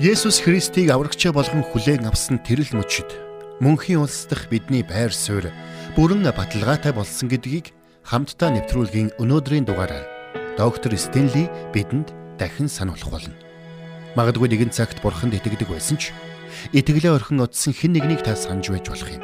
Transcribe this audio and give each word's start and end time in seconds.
Есүс 0.00 0.40
Христийг 0.40 0.88
аврагчаа 0.88 1.28
болгон 1.28 1.60
хүлээн 1.60 2.08
авсан 2.08 2.40
тэрл 2.40 2.72
мөчид 2.72 3.04
мөнхийн 3.60 4.00
улс 4.00 4.24
дахь 4.24 4.48
бидний 4.48 4.80
байр 4.80 5.12
суурь 5.12 5.52
бүрэн 5.92 6.24
баталгаатай 6.24 6.96
болсон 6.96 7.28
гэдгийг 7.28 7.76
хамтдаа 8.08 8.48
нэвтрүүлгийн 8.48 9.12
өнөөдрийн 9.20 9.68
дугаараар 9.68 10.08
доктор 10.56 10.96
Стенли 10.96 11.52
бидэнд 11.76 12.16
дахин 12.40 12.72
сануулах 12.72 13.12
болно. 13.12 13.36
Магадгүй 14.16 14.48
нэгэн 14.48 14.72
цагт 14.72 15.04
бурханд 15.04 15.36
итгэдэг 15.36 15.68
байсан 15.68 16.00
ч 16.00 16.16
итгэлээ 16.72 17.20
орхин 17.20 17.44
утсан 17.44 17.76
хэн 17.76 18.00
нэгнийг 18.00 18.24
та 18.24 18.32
санаж 18.40 18.72
байж 18.72 18.88
болох 18.88 19.04
юм. 19.12 19.20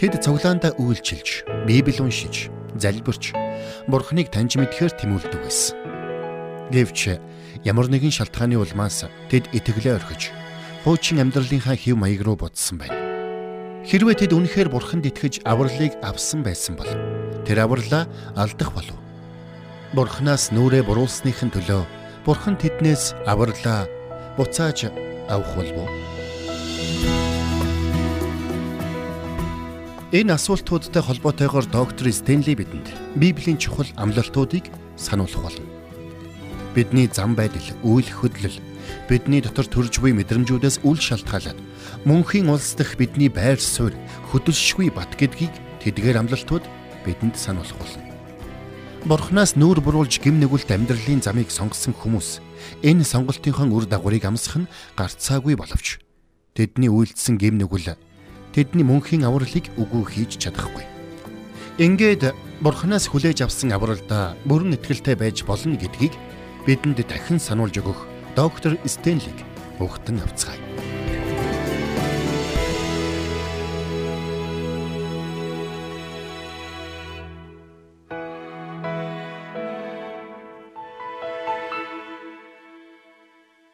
Тэд 0.00 0.16
цуглаандаа 0.16 0.72
үйлчилж, 0.80 1.44
Библи 1.68 2.00
уншиж, 2.00 2.48
залбирч, 2.80 3.36
бурхныг 3.84 4.32
таньж 4.32 4.56
мэдхээр 4.56 4.96
тэмүүлдэг 4.96 5.40
байсан. 5.44 5.76
Гэвч 6.72 7.20
ямар 7.62 7.86
нэгэн 7.86 8.10
шалтгааны 8.10 8.58
улмаас 8.58 9.06
тэд 9.30 9.46
итгэлээ 9.54 9.94
орхиж 9.94 10.34
хуучин 10.82 11.22
амьдралынхаа 11.22 11.78
хэв 11.78 11.94
маяг 11.94 12.26
руу 12.26 12.34
буцсан 12.34 12.78
байна. 12.82 12.98
Хэрвээ 13.86 14.26
тэд 14.26 14.34
үнэхээр 14.34 14.68
бурханд 14.70 15.06
итгэж 15.06 15.46
авралыг 15.46 15.94
авсан 16.02 16.42
байсан 16.42 16.74
бол 16.74 16.90
тэр 17.46 17.62
авралаа 17.62 18.10
алдах 18.34 18.74
болов. 18.74 18.98
Бурханаас 19.94 20.50
нүрээ 20.50 20.82
буруулсныхын 20.82 21.54
төлөө 21.54 21.82
бурхан 22.26 22.58
тэднээс 22.58 23.14
авралаа 23.30 23.86
буцааж 24.34 24.90
авах 25.30 25.54
болов. 25.54 25.86
Энэ 30.10 30.34
асуултуудтай 30.34 31.02
холбоотойгоор 31.02 31.66
доктор 31.70 32.10
Стенли 32.10 32.58
бидэнд 32.58 33.16
Библийн 33.16 33.56
чухал 33.56 33.88
амлалтуудыг 33.96 34.66
сануулах 34.98 35.42
болно 35.42 35.81
бидний 36.74 37.08
зам 37.12 37.34
байдал, 37.36 37.64
үйл 37.84 38.08
хөдлөл 38.08 38.58
бидний 39.08 39.40
дотор 39.40 39.66
төрж 39.68 40.00
буй 40.00 40.12
мэдрэмжүүдээс 40.16 40.82
үл 40.82 40.98
шалтгаалаад 40.98 41.58
мөнхийн 42.04 42.50
улс 42.50 42.74
дахь 42.74 42.96
бидний 42.98 43.28
байр 43.28 43.60
суурь 43.60 43.96
хөдөлшгүй 44.32 44.90
бат 44.90 45.12
гэдгийг 45.16 45.52
тэдгээр 45.84 46.20
амлалтууд 46.24 46.64
бидэнд 47.04 47.36
сануулах 47.36 47.76
болно. 47.78 48.02
Бурхнаас 49.02 49.58
нүүр 49.58 49.82
буруулж 49.82 50.22
гим 50.22 50.38
нэгүүлт 50.38 50.70
амьдралын 50.70 51.22
замыг 51.26 51.50
сонгосон 51.50 51.94
хүмүүс 51.94 52.38
энэ 52.86 53.02
сонголтынхон 53.02 53.74
үр 53.74 53.90
дагаврыг 53.90 54.22
амсах 54.30 54.62
нь 54.62 54.70
гарцаагүй 54.94 55.58
боловч 55.58 55.98
тэдний 56.54 56.86
үйлдэлсэн 56.86 57.34
гим 57.34 57.58
нэгүл 57.58 57.98
тэдний 58.54 58.86
мөнхийн 58.86 59.26
авралыг 59.26 59.66
үгүй 59.74 60.04
хийж 60.06 60.38
чадахгүй. 60.38 60.86
Ингээд 61.82 62.30
Бурханаас 62.62 63.10
хүлээж 63.10 63.42
авсан 63.42 63.74
авралдаа 63.74 64.38
бүрэн 64.46 64.78
итгэлтэй 64.78 65.18
байж 65.18 65.42
болно 65.42 65.74
гэдгийг 65.74 66.14
бидэнд 66.62 67.02
дахин 67.02 67.42
сануулж 67.42 67.74
өгөх 67.82 68.06
доктор 68.38 68.78
Стенлиг 68.86 69.34
өгтөн 69.82 70.22
авцгаая. 70.22 70.62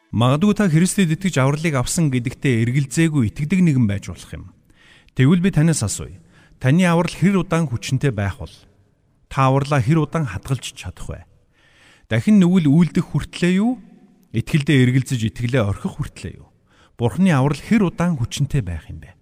Магадгүй 0.09 0.57
та 0.57 0.65
Христэд 0.65 1.13
итгэж 1.13 1.37
авралыг 1.37 1.77
авсан 1.77 2.09
гэдэгтээ 2.09 2.65
эргэлзээгүй 2.65 3.29
итгэдэг 3.29 3.61
нэгэн 3.61 3.85
байж 3.85 4.09
болох 4.09 4.33
юм. 4.33 4.51
Тэгвэл 5.13 5.45
би 5.45 5.53
танаас 5.53 5.85
асууя. 5.85 6.17
Таны 6.57 6.89
аврал 6.89 7.13
хэр 7.13 7.45
удаан 7.45 7.69
хүчнтэй 7.69 8.09
байх 8.09 8.41
бол 8.41 8.51
та 9.29 9.47
авралаа 9.47 9.79
хэр 9.79 10.03
удаан 10.03 10.25
хадгалж 10.25 10.73
чадах 10.73 11.07
вэ? 11.07 11.28
Дахин 12.09 12.41
нүгэл 12.41 12.65
үйлдэх 12.65 13.13
хүртлээ 13.13 13.61
юу? 13.61 13.77
Итгэлдээ 14.33 14.77
эргэлзэж 14.81 15.29
итгэлээ 15.29 15.61
орхих 15.61 15.93
хүртлээ 15.93 16.41
юу? 16.41 16.49
Бурхны 16.97 17.29
аврал 17.29 17.61
хэр 17.61 17.85
удаан 17.85 18.17
хүчнтэй 18.17 18.65
байх 18.65 18.89
юм 18.89 19.05
бэ? 19.05 19.13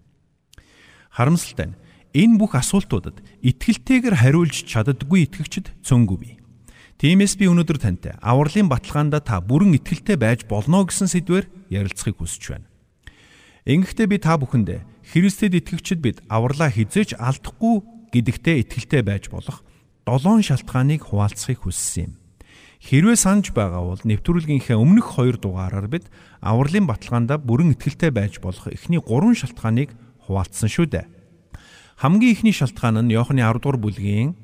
Харамсалтай 1.11 1.75
нь 1.75 1.79
энэ 2.15 2.39
бүх 2.39 2.55
асуултуудад 2.55 3.19
итгэлтэйгээр 3.43 4.15
хариулж 4.23 4.63
чаддаггүй 4.71 5.27
итгэгчд 5.27 5.75
цөөнгүй 5.83 6.17
бий. 6.17 6.35
Тиймээс 6.95 7.35
би 7.35 7.51
өнөөдөр 7.51 7.75
тантай 7.75 8.15
авралын 8.23 8.71
баталгаанда 8.71 9.19
та 9.19 9.43
бүрэн 9.43 9.75
итгэлтэй 9.75 10.15
байж 10.15 10.47
болно 10.47 10.87
гэсэн 10.87 11.11
сэдвээр 11.11 11.45
ярилцахыг 11.67 12.23
хүсэж 12.23 12.43
байна. 12.55 12.71
Ингэхдээ 13.67 14.07
би 14.07 14.17
та 14.17 14.39
бүхэндээ 14.39 15.11
Христэд 15.11 15.59
итгэгчид 15.59 15.99
бид 15.99 16.23
авралаа 16.31 16.71
хизээж 16.71 17.19
алдахгүй 17.19 17.83
гэдэгтээ 18.15 18.55
итгэлтэй 18.63 19.03
байж 19.03 19.27
болох 19.27 19.59
долоон 20.07 20.39
шалтгааныг 20.39 21.03
хуваалцахыг 21.03 21.67
хүссэн 21.67 22.15
юм. 22.15 22.26
Хэрвээ 22.77 23.17
санаж 23.17 23.57
байгаа 23.57 23.81
бол 23.81 24.01
нэвтрүүлгийнхээ 24.05 24.77
өмнөх 24.77 25.17
хоёр 25.17 25.41
дугаараар 25.41 25.89
бид 25.89 26.05
авралын 26.45 26.85
баталгаанда 26.85 27.41
бүрэн 27.41 27.73
итгэлтэй 27.73 28.13
байж 28.13 28.37
болох 28.37 28.69
эхний 28.69 29.01
гурван 29.01 29.33
шалтгааныг 29.33 29.97
хуваалцсан 30.29 30.69
шүү 30.69 30.85
дээ. 30.85 31.05
Хамгийн 31.97 32.37
ихний 32.37 32.53
шалтгаан 32.53 33.01
нь 33.01 33.13
Иохны 33.17 33.41
10 33.41 33.65
дугаар 33.65 33.81
бүлгийн 33.81 34.37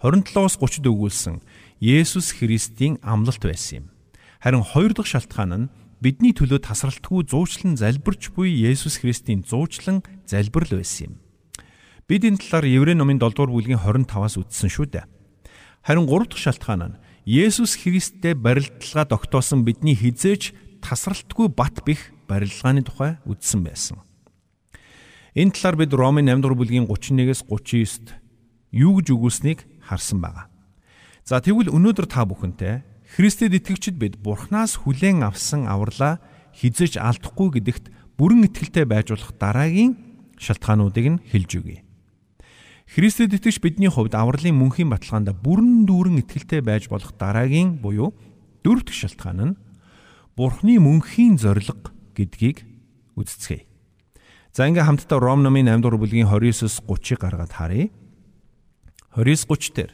27-оос 0.00 0.56
30-д 0.56 0.88
өгүүлсэн 0.88 1.44
Есүс 1.84 2.32
Христийн 2.40 2.96
амлалт 3.04 3.44
байсан 3.44 3.84
юм. 3.84 3.86
Харин 4.40 4.64
хоёр 4.64 4.96
дахь 4.96 5.12
шалтгаан 5.12 5.52
нь 5.52 5.70
бидний 6.00 6.32
төлөө 6.32 6.64
тасралтгүй 6.64 7.28
зуучлан 7.28 7.76
залбирч 7.76 8.32
буй 8.32 8.48
Есүс 8.48 9.04
Христийн 9.04 9.44
зуучлан 9.44 10.00
залбирал 10.24 10.80
байсан 10.80 11.12
юм. 11.12 11.14
Бид 12.08 12.24
энэ 12.24 12.40
талаар 12.40 12.64
Еврей 12.64 12.96
номын 12.96 13.20
7 13.20 13.36
дугаар 13.36 13.52
бүлгийн 13.52 13.84
25-аас 13.84 14.40
үздсэн 14.40 14.72
шүү 14.72 14.86
дээ. 14.88 15.04
Харин 15.84 16.08
гурав 16.08 16.32
дахь 16.32 16.40
шалтгаан 16.40 16.96
нь 16.96 16.98
Есүс 17.30 17.78
Христтэй 17.78 18.34
барилдалгаа 18.34 19.06
тогтоосон 19.06 19.62
бидний 19.62 19.94
хизээж 19.94 20.50
тасралтгүй 20.82 21.46
бат 21.54 21.78
бих 21.86 22.10
барилгааны 22.26 22.82
тухай 22.82 23.22
үздсэн 23.22 23.62
байсан. 23.62 24.02
Энэ 25.38 25.54
талаар 25.54 25.78
бид 25.78 25.94
Ромын 25.94 26.26
8 26.26 26.42
дугаар 26.42 26.58
бүлгийн 26.58 26.90
31-ээс 26.90 27.46
39-д 27.46 28.18
юу 28.74 28.98
гэж 28.98 29.14
өгүүлснийг 29.14 29.62
харсан 29.78 30.18
байгаа. 30.18 30.50
За 31.22 31.38
тэгвэл 31.38 31.70
өнөөдөр 31.70 32.10
та 32.10 32.26
бүхэнтэй 32.26 32.82
Христэд 33.14 33.54
итгэгчид 33.62 33.94
бид 33.94 34.18
Бурханаас 34.18 34.82
хүлээн 34.82 35.22
авсан 35.22 35.70
авралаа 35.70 36.18
хизэж 36.58 36.98
алдахгүй 36.98 37.62
гэдэгт 37.62 38.18
бүрэн 38.18 38.50
итгэлтэй 38.50 38.90
байж 38.90 39.14
болох 39.14 39.38
дараагийн 39.38 39.94
шалтгаануудыг 40.34 41.06
нь 41.06 41.22
хэлж 41.30 41.50
өгье. 41.62 41.86
Христэд 42.90 43.38
итгэж 43.38 43.62
бидний 43.62 43.86
хувьд 43.86 44.18
авралын 44.18 44.58
мөнхийн 44.58 44.90
баталгаанд 44.90 45.30
бүрэн 45.46 45.86
дүүрэн 45.86 46.26
итгэлтэй 46.26 46.58
байж 46.58 46.90
болох 46.90 47.14
дараагийн 47.14 47.78
буюу 47.78 48.10
дөрөв 48.66 48.82
дэх 48.82 48.98
шалтгаан 49.06 49.54
нь 49.54 49.58
Бурхны 50.34 50.74
мөнхийн 50.82 51.38
зориг 51.38 51.94
гэдгийг 52.18 52.66
үздцгээе. 53.14 53.62
За 54.50 54.66
ингээм 54.66 55.06
хамтдаа 55.06 55.22
Ром 55.22 55.46
номын 55.46 55.70
8 55.70 55.86
дугаар 55.86 56.02
бүлгийн 56.02 56.26
29-с 56.26 56.82
30-ыг 56.82 57.22
гаргаад 57.22 57.54
харъя. 57.54 57.94
29-30 59.14 59.70
дээр 59.78 59.92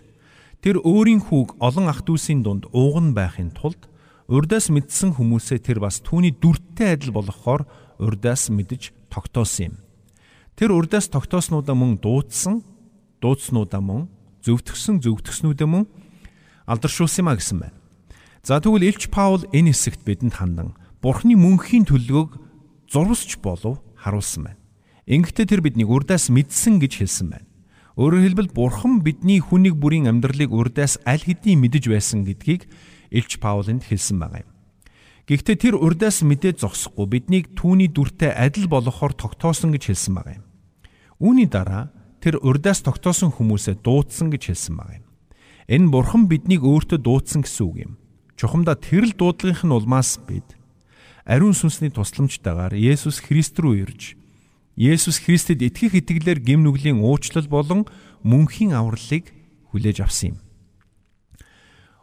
тэр 0.64 0.76
өөрийн 0.80 1.20
хүүг 1.20 1.60
олон 1.60 1.92
ах 1.92 2.00
дүүсийн 2.00 2.40
дунд 2.40 2.64
ууган 2.72 3.12
байхын 3.12 3.52
тулд 3.52 3.92
урдаас 4.24 4.72
мэдсэн 4.72 5.20
хүмүүсээ 5.20 5.60
тэр 5.60 5.84
бас 5.84 6.00
түүний 6.00 6.32
дүрттэй 6.32 6.96
адил 6.96 7.12
болгохоор 7.12 7.68
урдаас 8.00 8.48
мэдж 8.48 8.96
тогтоосон 9.12 9.68
юм. 9.68 9.74
Тэр 10.56 10.72
урдаас 10.72 11.12
тогтооснуудаа 11.12 11.76
мөн 11.76 12.00
дуудсан 12.00 12.64
дуудснуудаа 13.20 13.82
мөн 13.82 14.08
зөвтгсөн 14.44 15.00
зөвтгснүүдээ 15.02 15.68
мөн 15.68 15.84
алдаршуулсан 16.66 17.22
юм 17.24 17.28
а 17.30 17.38
гэсэн 17.38 17.58
байна. 17.62 17.76
За 18.46 18.60
тэгвэл 18.60 18.86
Илч 18.86 19.10
Паул 19.10 19.42
энэ 19.50 19.74
хэсэгт 19.74 20.02
бидэнд 20.06 20.38
хандан 20.38 20.74
Бурхны 21.02 21.34
мөнхийн 21.34 21.86
төлөвөг 21.86 22.38
зурвасч 22.90 23.38
болов 23.42 23.82
харуулсан 23.98 24.50
байна. 24.50 24.60
Ингэхдээ 25.06 25.46
тэр 25.46 25.60
биднийг 25.62 25.90
урдаас 25.90 26.30
мэдсэн 26.30 26.82
гэж 26.82 26.92
хэлсэн 27.02 27.28
байна. 27.30 27.46
Өөрөөр 27.96 28.22
хэлбэл 28.26 28.50
Бурхан 28.52 29.00
бидний 29.00 29.40
хүнийг 29.40 29.80
бүрийн 29.80 30.10
амьдралыг 30.10 30.52
урдаас 30.52 31.00
аль 31.06 31.22
хэдийн 31.22 31.62
мэдэж 31.62 31.88
байсан 31.88 32.28
гэдгийг 32.28 32.68
Илч 33.14 33.40
Паулынд 33.40 33.86
хэлсэн 33.88 34.20
байгаа 34.20 34.44
юм. 34.44 34.50
Гэхдээ 35.26 35.56
тэр 35.58 35.74
урдаас 35.80 36.22
мэдээ 36.22 36.60
зогсохгүй 36.60 37.06
биднийг 37.06 37.56
түүний 37.58 37.90
дүртэй 37.90 38.30
адил 38.30 38.70
болгохоор 38.70 39.10
тогтоосон 39.16 39.74
гэж 39.74 39.90
хэлсэн 39.90 40.12
байгаа 40.14 40.34
юм. 40.38 40.46
Үүний 41.18 41.48
дараа 41.50 41.90
тэр 42.26 42.42
урдаас 42.42 42.82
тогтоосон 42.82 43.30
хүмүүсээ 43.30 43.86
дуудсан 43.86 44.34
гэж 44.34 44.50
хэлсэн 44.50 44.74
баг 44.74 44.98
юм. 44.98 45.06
Энэ 45.70 45.90
бурхан 45.94 46.26
биднийг 46.26 46.66
өөртөө 46.66 46.98
дуудсан 46.98 47.46
гэсэн 47.46 47.62
үг 47.70 47.76
юм. 47.86 47.92
Чухамдаа 48.34 48.74
тэрл 48.74 49.14
дуудлагынх 49.14 49.62
нь 49.62 49.70
улмаас 49.70 50.18
бид 50.26 50.58
ариун 51.22 51.54
сүнсний 51.54 51.94
тусламжтайгаар 51.94 52.74
Есүс 52.74 53.22
Христ 53.22 53.54
рүү 53.62 53.86
ирж 53.86 54.18
Есүс 54.74 55.22
Христэд 55.22 55.62
итгэх 55.62 56.02
итгэлээр 56.02 56.42
гим 56.42 56.66
нүглийн 56.66 56.98
уучлал 56.98 57.46
болон 57.46 57.86
мөнхийн 58.26 58.74
авралыг 58.74 59.30
хүлээж 59.70 60.02
авсан 60.02 60.34
юм. 60.34 60.38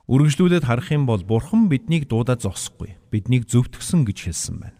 Үргэлжлүүлээд 0.07 0.65
харах 0.67 0.89
юм 0.89 1.05
бол 1.05 1.21
Бурхан 1.23 1.67
биднийг 1.67 2.07
дуудаад 2.07 2.41
зогсохгүй. 2.41 2.97
Биднийг 3.11 3.45
зөвтгсөн 3.45 4.07
гэж 4.07 4.17
хэлсэн 4.31 4.55
байна. 4.59 4.79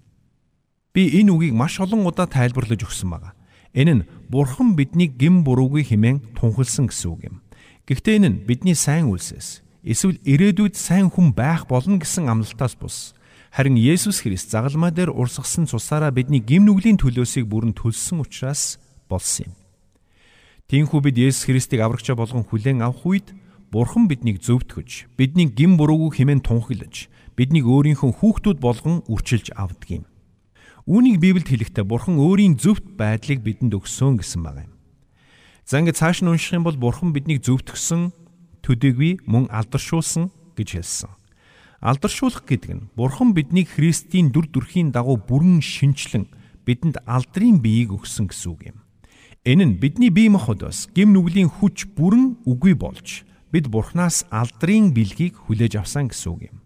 Би 0.96 1.08
энэ 1.22 1.32
үгийг 1.32 1.54
маш 1.54 1.78
олон 1.80 2.04
удаа 2.04 2.28
тайлбарлаж 2.28 2.82
өгсөн 2.82 3.14
байгаа. 3.14 3.38
Энэ 3.74 3.94
нь 3.94 4.06
Бурхан 4.30 4.78
биднийг 4.78 5.18
гим 5.18 5.42
буруугүй 5.44 5.84
хэмээн 5.86 6.38
тунхилсан 6.38 6.90
гэсэн 6.90 7.10
үг 7.10 7.22
юм. 7.30 7.36
Гэхдээ 7.90 8.18
энэ 8.22 8.30
нь 8.30 8.42
бидний 8.46 8.78
сайн 8.78 9.10
үлсээс 9.10 9.66
эсвэл 9.84 10.22
ирээдүйд 10.24 10.78
сайн 10.78 11.10
хүн 11.10 11.34
байх 11.34 11.66
болно 11.68 11.98
гэсэн 11.98 12.30
амлалтаас 12.30 12.78
бус. 12.78 13.18
Харин 13.52 13.78
Есүс 13.78 14.22
Христ 14.24 14.50
загалмаа 14.50 14.90
дээр 14.90 15.12
урсгасан 15.14 15.66
цусаараа 15.70 16.14
бидний 16.14 16.42
гим 16.42 16.66
нүглийн 16.66 16.98
төлөөсийг 16.98 17.46
бүрэн 17.50 17.74
төлсөн 17.74 18.24
учраас 18.24 18.82
болсон 19.10 19.50
юм. 19.50 19.54
Тиймээс 20.70 21.04
бид 21.04 21.18
Есүс 21.18 21.46
Христийг 21.46 21.82
аврагчаа 21.82 22.16
болгон 22.18 22.48
хүлээн 22.48 22.82
авах 22.82 23.06
үед 23.06 23.36
Бурхан 23.74 24.06
биднийг 24.06 24.38
зөвтгөж, 24.42 25.10
бидний 25.18 25.50
гим 25.50 25.78
буруугүй 25.82 26.14
хэмээн 26.14 26.46
тунхаглаж, 26.46 27.10
биднийг 27.34 27.66
өөрийнхөө 27.66 28.22
хүүхдүүд 28.22 28.62
болгон 28.62 29.02
үрчилж 29.10 29.50
авдаг 29.58 29.90
юм. 29.90 30.06
Үүнийг 30.84 31.24
Библиэд 31.24 31.48
хэлэхдээ 31.48 31.88
Бурхан 31.88 32.20
өөрийн 32.20 32.60
зөвхт 32.60 33.00
байдлыг 33.00 33.40
бидэнд 33.40 33.72
өгсөн 33.72 34.20
гэсэн 34.20 34.44
байна 34.44 34.68
юм. 34.68 34.76
За 35.64 35.80
ингээд 35.80 35.96
цааш 35.96 36.20
нь 36.20 36.28
унших 36.28 36.60
юм 36.60 36.68
бол 36.68 36.76
Бурхан 36.76 37.16
биднийг 37.16 37.40
зөвтгсөн 37.40 38.12
төдийгүй 38.68 39.24
мөн 39.24 39.48
алдаршуулсан 39.48 40.28
гэж 40.60 40.70
хэлсэн. 40.76 41.12
Алдаршуулах 41.80 42.44
гэдэг 42.44 42.72
нь 42.76 42.88
Бурхан 43.00 43.32
биднийг 43.32 43.72
Христийн 43.72 44.36
дүр 44.36 44.52
төрхийн 44.52 44.92
дагуу 44.92 45.16
бүрэн 45.16 45.64
шинчлэн 45.64 46.28
бидэнд 46.68 47.00
алдрын 47.08 47.64
биеийг 47.64 47.96
өгсөн 47.96 48.28
гэсэн 48.28 48.52
үг 48.52 48.76
юм. 48.76 48.84
Энэ 49.48 49.64
нь 49.64 49.80
бидний 49.80 50.12
бие 50.12 50.28
махбодоос 50.36 50.92
гим 50.92 51.16
нүглийн 51.16 51.48
хүч 51.48 51.96
бүрэн 51.96 52.44
үгүй 52.44 52.76
болж 52.76 53.24
бид 53.56 53.72
Бурханаас 53.72 54.28
алдрын 54.28 54.92
бэлгийг 54.92 55.48
хүлээж 55.48 55.80
авсан 55.80 56.12
гэсэн 56.12 56.28
үг 56.28 56.42
юм. 56.52 56.58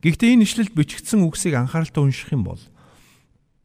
Гэхдээ 0.00 0.40
энэ 0.40 0.44
ишлэлд 0.48 0.72
бичигдсэн 0.72 1.20
үгсийг 1.20 1.52
анхааралтай 1.52 2.00
унших 2.00 2.32
юм 2.32 2.48
бол 2.48 2.60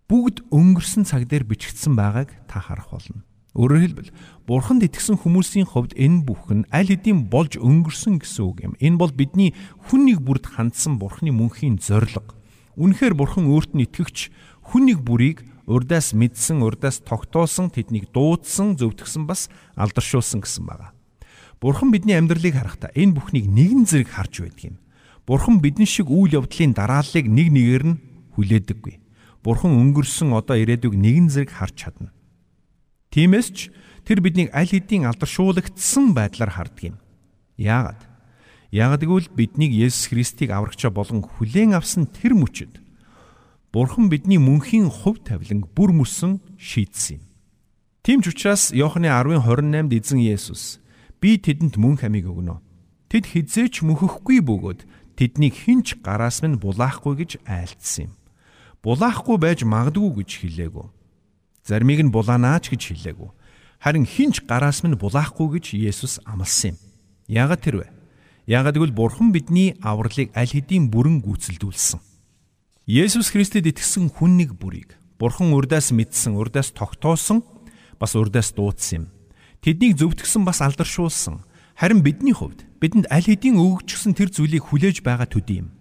бүгд 0.07 0.48
өнгөрсөн 0.56 1.04
цаг 1.04 1.27
дээр 1.27 1.44
бичигдсэн 1.44 2.00
байгааг 2.00 2.31
та 2.48 2.63
харах 2.63 2.95
болно. 2.95 3.27
Өөрөөр 3.59 3.83
хэлбэл 3.83 4.12
Бурханд 4.48 4.86
итгэсэн 4.88 5.19
хүмүүсийн 5.19 5.68
хувьд 5.68 5.98
энэ 6.00 6.24
бүх 6.24 6.48
нь 6.54 6.63
аль 6.71 6.88
хэдийн 6.88 7.27
болж 7.27 7.59
өнгөрсөн 7.59 8.24
гэсэн 8.24 8.44
үг 8.48 8.57
юм. 8.63 8.74
Энэ 8.80 9.01
бол 9.01 9.12
бидний 9.12 9.51
хүн 9.89 10.07
нэг 10.07 10.24
бүрд 10.24 10.48
хандсан 10.48 10.95
Бурханы 11.01 11.36
мөнхийн 11.36 11.81
зориг. 11.81 12.38
Үнэхээр 12.77 13.18
Бурхан 13.18 13.50
өөрт 13.50 13.74
нь 13.74 13.83
итгэгч 13.83 14.30
хүн 14.71 14.94
нэг 14.94 15.01
бүрийг 15.01 15.42
урдаас 15.65 16.13
мэдсэн, 16.13 16.62
урдаас 16.63 17.01
тогтоосон, 17.01 17.74
тэднийг 17.74 18.13
дуудсан, 18.13 18.77
зөвтгсөн 18.77 19.27
бас 19.27 19.50
алдаршуулсан 19.75 20.45
гэсэн 20.45 20.63
байна. 20.63 20.94
Бурхан 21.59 21.89
бидний 21.89 22.13
амьдралыг 22.13 22.54
харахтаа 22.54 22.94
энэ 22.94 23.18
бүхнийг 23.18 23.50
нэгэн 23.50 23.89
зэрэг 23.89 24.13
харж 24.13 24.45
байдаг 24.45 24.63
юм. 24.71 24.77
Бурхан 25.25 25.57
бидэн 25.59 25.89
шиг 25.89 26.07
үйл 26.13 26.38
явдлын 26.38 26.77
дарааллыг 26.77 27.25
нэг 27.25 27.50
нэгээр 27.50 27.83
нь 27.89 28.00
хүлээдэггүй. 28.38 29.06
Бурхан 29.47 29.79
өнгөрсөн 29.79 30.35
одоо 30.35 30.59
ирээдүйг 30.59 30.91
нэгэн 30.91 31.31
зэрэг 31.31 31.55
харж 31.55 31.88
чадна. 31.88 32.11
Тиймээс 33.15 33.47
ч 33.55 33.71
тэр 34.03 34.19
биднийг 34.19 34.51
аль 34.51 34.67
хэдийн 34.67 35.07
алдаршуулагдсан 35.07 36.11
байдлаар 36.11 36.51
хардаг 36.51 36.83
юм. 36.91 36.97
Яагаад? 37.55 38.03
Яагаад 38.75 39.07
гэвэл 39.07 39.31
биднийг 39.31 39.71
Есүс 39.71 40.11
Христийг 40.11 40.51
аврагчаа 40.51 40.91
болгон 40.91 41.23
хүлээн 41.23 41.79
авсан 41.79 42.11
тэр 42.11 42.35
мөчөд 42.35 42.83
Бурхан 43.71 44.11
бидний 44.11 44.35
мөнхийн 44.35 44.91
хувь 44.91 45.23
тавиланг 45.23 45.71
бүр 45.71 45.95
мөсөн 45.95 46.44
шийдсэн 46.59 47.23
юм. 47.23 47.23
Тийм 48.03 48.19
ч 48.19 48.35
учраас 48.35 48.75
Иохны 48.75 49.07
10:28-д 49.07 49.95
эзэн 49.95 50.19
Есүс 50.27 50.83
би 51.23 51.39
тэдэнд 51.39 51.79
мөнх 51.79 52.03
амийг 52.03 52.27
өгнө. 52.27 52.59
Тэд 53.07 53.31
хизээч 53.31 53.79
мөхөхгүй 53.79 54.44
бөгөөд 54.44 54.83
тэднийг 55.15 55.55
хинч 55.55 56.03
гараас 56.03 56.44
минь 56.44 56.59
булаахгүй 56.59 57.23
гэж 57.23 57.31
айлтсан 57.47 58.11
юм. 58.11 58.13
Булаахгүй 58.83 59.38
байж 59.38 59.63
магадгүй 59.63 60.24
гэж 60.24 60.29
хэлээгүү. 60.41 60.85
Зармийг 61.65 62.01
нь 62.06 62.13
булаанаач 62.13 62.69
гэж 62.71 62.81
хэлээгүү. 62.94 63.29
Харин 63.81 64.06
хинч 64.06 64.45
гараас 64.47 64.81
минь 64.81 64.97
булаахгүй 64.97 65.59
гэж 65.59 65.74
Есүс 65.77 66.21
амласан 66.25 66.74
юм. 66.74 66.77
Яагаад 67.27 67.62
тэр 67.62 67.75
вэ? 67.83 67.88
Яагаад 68.47 68.79
гэвэл 68.79 68.95
Бурхан 68.95 69.35
бидний 69.35 69.75
авралыг 69.83 70.31
аль 70.31 70.47
хэдийн 70.47 70.88
бүрэн 70.88 71.19
гүйцэлдүүлсэн. 71.21 72.00
Есүс 72.88 73.29
Христэд 73.35 73.68
итгэсэн 73.68 74.07
хүн 74.07 74.39
нэг 74.39 74.56
бүрийг 74.56 74.95
Бурхан 75.19 75.51
урдаас 75.51 75.91
мэдсэн, 75.91 76.38
урдаас 76.39 76.71
тогтоосон, 76.71 77.44
бас 78.00 78.15
урдаас 78.15 78.53
дуудсан 78.53 78.95
юм. 78.95 79.06
Тэднийг 79.59 79.97
зөвтгсөн 79.97 80.45
бас 80.45 80.62
алдаршуулсан. 80.62 81.44
Харин 81.75 82.06
бидний 82.06 82.33
хувьд 82.33 82.63
бидэнд 82.80 83.09
аль 83.09 83.25
хэдийн 83.25 83.57
өгөгчсөн 83.57 84.13
тэр 84.13 84.30
зүйлийг 84.30 84.69
хүлээж 84.69 85.01
байгаа 85.01 85.25
төдий 85.25 85.65
юм. 85.65 85.76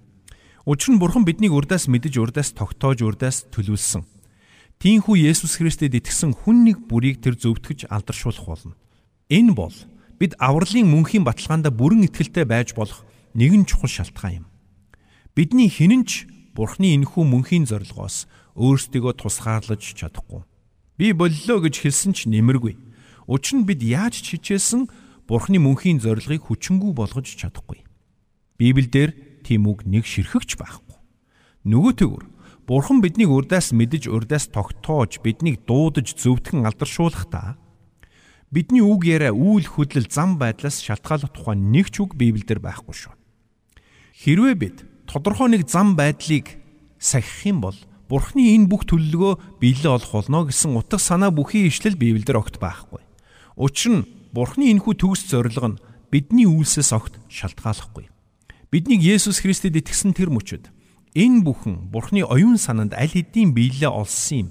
Учир 0.67 0.99
нь 0.99 0.99
Бурхан 0.99 1.23
биднийг 1.23 1.55
урдаас 1.55 1.87
мэдэж, 1.87 2.19
урдаас 2.19 2.51
тогтоож, 2.51 2.99
урдаас 2.99 3.47
төлөвлөсөн. 3.55 4.03
Тиймээс 4.83 5.47
Есүс 5.47 5.63
Христэд 5.63 5.95
итгэсэн 5.95 6.35
хүн 6.43 6.67
нэг 6.67 6.91
бүрийг 6.91 7.23
тэр 7.23 7.39
зөвтгөж 7.39 7.87
алдаршуулах 7.87 8.43
болно. 8.51 8.75
Энэ 9.31 9.55
бол 9.55 9.77
бид 10.19 10.35
авралын 10.43 10.91
мөнхийн 10.91 11.23
баталгаанд 11.23 11.71
бүрэн 11.71 12.11
итгэлтэй 12.11 12.43
байж 12.51 12.75
болох 12.75 13.07
нэгэн 13.39 13.63
чухал 13.63 13.87
шалтгаан 13.87 14.43
юм. 14.43 14.47
Бидний 15.39 15.71
хинэнч 15.71 16.27
Бурхны 16.51 16.99
энэхүү 16.99 17.23
мөнхийн 17.23 17.71
зорилгоос 17.71 18.27
өөрсдийгөө 18.59 19.23
тусгаарлаж 19.23 19.87
чадахгүй. 19.95 20.43
Би 20.99 21.15
боллоо 21.15 21.63
гэж 21.63 21.85
хэлсэн 21.85 22.11
ч 22.17 22.27
нэмэргүй. 22.27 22.75
Учир 23.31 23.63
нь 23.63 23.69
бид 23.71 23.87
яаж 23.87 24.19
ч 24.19 24.35
хичээсэн 24.35 24.91
Бурхны 25.31 25.63
мөнхийн 25.63 26.03
зорилгыг 26.03 26.51
хүчингү 26.51 26.91
болгож 26.97 27.29
чадахгүй. 27.29 27.85
Библиэлд 28.57 29.26
тийм 29.47 29.71
үг 29.71 29.87
нэг 29.87 30.03
ширхэгч 30.03 30.59
байхгүй. 30.59 30.99
Нөгөө 31.71 31.95
төгөр 32.03 32.25
Бурхан 32.67 32.99
биднийг 32.99 33.31
урдаас 33.31 33.71
мэдэж 33.71 34.11
урдаас 34.11 34.51
тогтоож 34.51 35.23
биднийг 35.23 35.63
дуудаж 35.71 36.19
зөвтгөн 36.19 36.67
алдаршуулахдаа 36.67 37.55
бидний 38.51 38.83
үг 38.83 39.07
яриа 39.07 39.31
үйл 39.31 39.67
хөдлөл 39.71 40.11
зам 40.11 40.35
байдлаас 40.35 40.83
шалтгааллах 40.83 41.31
тухай 41.31 41.55
нэг 41.55 41.95
ч 41.95 42.03
үг 42.03 42.19
Библиэлд 42.19 42.59
байхгүй 42.59 42.95
шүү. 42.95 43.15
Хэрвээ 44.19 44.55
бид 44.59 44.77
тодорхой 45.07 45.55
нэг 45.55 45.71
зам 45.71 45.95
байдлыг 45.95 46.59
сахих 46.99 47.47
юм 47.47 47.63
бол 47.63 47.79
Бурхны 48.11 48.55
энэ 48.55 48.71
бүх 48.71 48.87
төлөлгөө 48.87 49.59
биелэл 49.63 49.99
олох 49.99 50.11
болно 50.15 50.47
гэсэн 50.47 50.79
утга 50.79 50.99
санаа 50.99 51.35
бүхий 51.35 51.67
ишлэл 51.67 51.99
Библиэлд 51.99 52.39
огт 52.39 52.59
байхгүй. 52.63 53.03
Учир 53.59 53.93
нь 54.03 54.07
Бурхны 54.31 54.71
энэхүү 54.71 54.95
төгс 54.95 55.27
зорилго 55.31 55.75
нь 55.75 55.81
бидний 56.11 56.47
үйлсээс 56.47 56.95
огт 56.95 57.19
шалтгааллахгүй. 57.27 58.07
Биднийг 58.67 58.99
Есүс 58.99 59.39
Христэд 59.47 59.79
итгэсэн 59.79 60.11
тэр 60.11 60.27
мөчөд 60.35 60.75
энэ 61.15 61.47
бүхэн 61.47 61.87
Бурхны 61.95 62.27
оюун 62.27 62.59
санаанд 62.59 62.99
аль 62.99 63.15
хэдийн 63.15 63.55
биелэлээ 63.55 63.95
олсон 63.95 64.51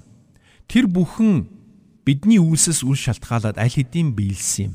Тэр 0.66 0.88
бүхэн 0.88 1.52
бидний 2.08 2.40
үйлсээс 2.40 2.80
үл 2.80 2.96
шалтгаалаад 2.96 3.60
аль 3.60 3.76
хэдийн 3.76 4.16
биелсэн 4.16 4.72
юм. 4.72 4.74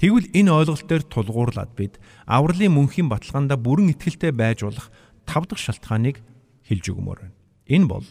Тэгвэл 0.00 0.32
энэ 0.32 0.48
ойлголт 0.48 0.88
дээр 0.88 1.04
тулгуурлаад 1.04 1.76
бид 1.76 2.00
авралын 2.24 2.72
мөнхийн 2.72 3.12
баталгаанда 3.12 3.60
бүрэн 3.60 3.92
итгэлтэй 3.92 4.32
байж 4.32 4.64
болох 4.64 4.88
тав 5.28 5.44
дахь 5.44 5.60
шалтгааныг 5.60 6.24
хэлж 6.64 6.84
өгмөр 6.88 7.18
байна. 7.28 7.36
Энэ 7.68 7.84
бол 7.84 8.06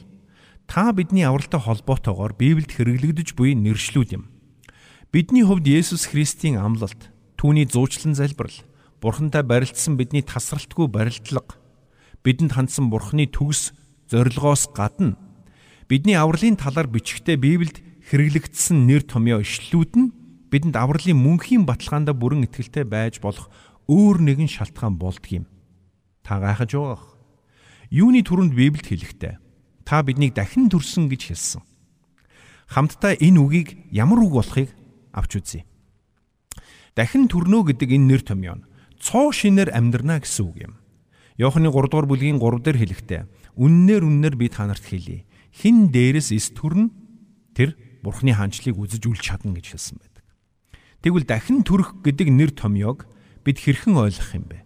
та 0.70 0.94
бидний 0.94 1.25
авралтай 1.25 1.58
холбоотойгоор 1.65 2.38
Библиэд 2.38 2.77
хэрэглэгдэж 2.77 3.34
буй 3.34 3.58
нэршлүүд 3.58 4.10
юм. 4.13 4.29
Бидний 5.10 5.41
хувьд 5.41 5.65
Есүс 5.65 6.12
Христийн 6.12 6.60
амлалт, 6.60 7.10
түүний 7.39 7.65
зуучлан 7.65 8.13
залбирал, 8.13 8.53
Бурхантай 9.01 9.46
барилдсан 9.46 9.94
бидний 9.94 10.25
тасралтгүй 10.25 10.89
барилдлага, 10.89 11.54
бидэнд 12.25 12.58
хандсан 12.58 12.89
Бурханы 12.89 13.30
төгс 13.30 13.72
зорилгоос 14.10 14.74
гадна 14.74 15.13
бидний 15.86 16.18
авралын 16.18 16.58
талаар 16.58 16.89
бичгтээ 16.89 17.38
Библиэд 17.38 17.77
хэрэглэгдсэн 18.10 18.89
нэр 18.89 19.06
томьёо 19.06 19.46
ишлүүд 19.46 19.94
нь 20.01 20.12
бидэнд 20.50 20.75
авралын 20.75 21.13
мөнхийн 21.13 21.63
баталгаанд 21.70 22.10
бүрэн 22.12 22.50
итгэлтэй 22.50 22.89
байж 22.89 23.22
болох 23.22 23.54
өөр 23.86 24.18
нэгэн 24.20 24.50
шалтгаан 24.50 24.98
болдг 25.00 25.30
юм. 25.30 25.46
Та 26.25 26.42
гайхаж 26.42 26.74
байгаах. 26.75 27.06
Юуны 27.94 28.25
түрүүнд 28.25 28.51
Библиэд 28.58 28.88
хэлэхдээ 28.89 29.36
та 29.88 30.04
биднийг 30.04 30.36
дахин 30.36 30.68
төрсөн 30.68 31.08
гэж 31.08 31.32
хэлсэн. 31.32 31.63
Хамтдаа 32.68 33.16
энэ 33.16 33.39
үгийг 33.39 33.70
ямар 33.96 34.20
үг 34.27 34.36
болохыг 34.36 34.75
авч 35.16 35.32
үзье. 35.39 35.63
Дахин 37.00 37.32
төрнөө 37.32 37.72
гэдэг 37.72 37.96
энэ 37.96 38.08
нэр 38.12 38.22
томьёо 38.27 38.60
нь 38.60 38.66
цоо 39.00 39.32
шинээр 39.32 39.74
амьдрна 39.74 40.22
гэсэн 40.22 40.46
үг 40.46 40.58
юм. 40.70 40.74
Йоханны 41.38 41.70
3 41.70 41.89
дугаар 41.89 42.08
бүлгийн 42.10 42.42
3 42.42 42.66
дээр 42.66 42.77
хэлэхдээ 42.82 43.22
үннээр 43.58 44.04
үннээр 44.06 44.36
би 44.38 44.50
та 44.50 44.66
нарт 44.66 44.86
хэлье. 44.86 45.25
Хин 45.54 45.89
дээрээс 45.94 46.34
эс 46.34 46.50
төрн 46.54 46.94
тэр 47.54 47.77
Бурхны 48.01 48.34
хаанчлыг 48.34 48.77
үзэж 48.77 49.04
үл 49.10 49.18
чадна 49.18 49.54
гэж 49.58 49.74
хэлсэн 49.74 49.98
байдаг. 50.01 50.25
Тэгвэл 51.01 51.25
дахин 51.25 51.62
төрөх 51.66 52.01
гэдэг 52.06 52.27
нэр 52.30 52.51
томьёог 52.54 53.10
бид 53.46 53.58
хэрхэн 53.62 53.98
ойлгох 53.98 54.32
юм 54.38 54.46
бэ? 54.50 54.66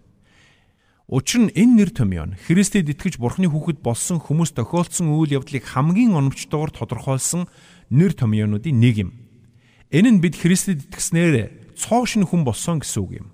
Учир 1.11 1.47
нь 1.47 1.51
энэ 1.51 1.75
нэр 1.75 1.91
томьёо 1.91 2.31
нь 2.31 2.39
Христэд 2.39 2.87
итгэж 2.87 3.19
Бурхны 3.19 3.51
хүүхэд 3.51 3.83
болсон 3.83 4.23
хүмүүс 4.23 4.55
тохиолдсон 4.55 5.11
үйл 5.11 5.43
явдлыг 5.43 5.67
хамгийн 5.67 6.15
оновчтойгоор 6.15 6.71
тодорхойлсон 6.71 7.51
нэр 7.91 8.15
томьёонуудын 8.15 8.79
нэг 8.79 8.95
юм. 9.03 9.11
Энэ 9.91 10.07
нь 10.15 10.21
бид 10.23 10.39
Христэд 10.39 10.87
итгэснээр 10.87 11.75
цоо 11.75 12.07
шин 12.07 12.23
хүн 12.23 12.47
болсон 12.47 12.79
гэсэн 12.79 12.99
үг 13.03 13.11
юм. 13.19 13.27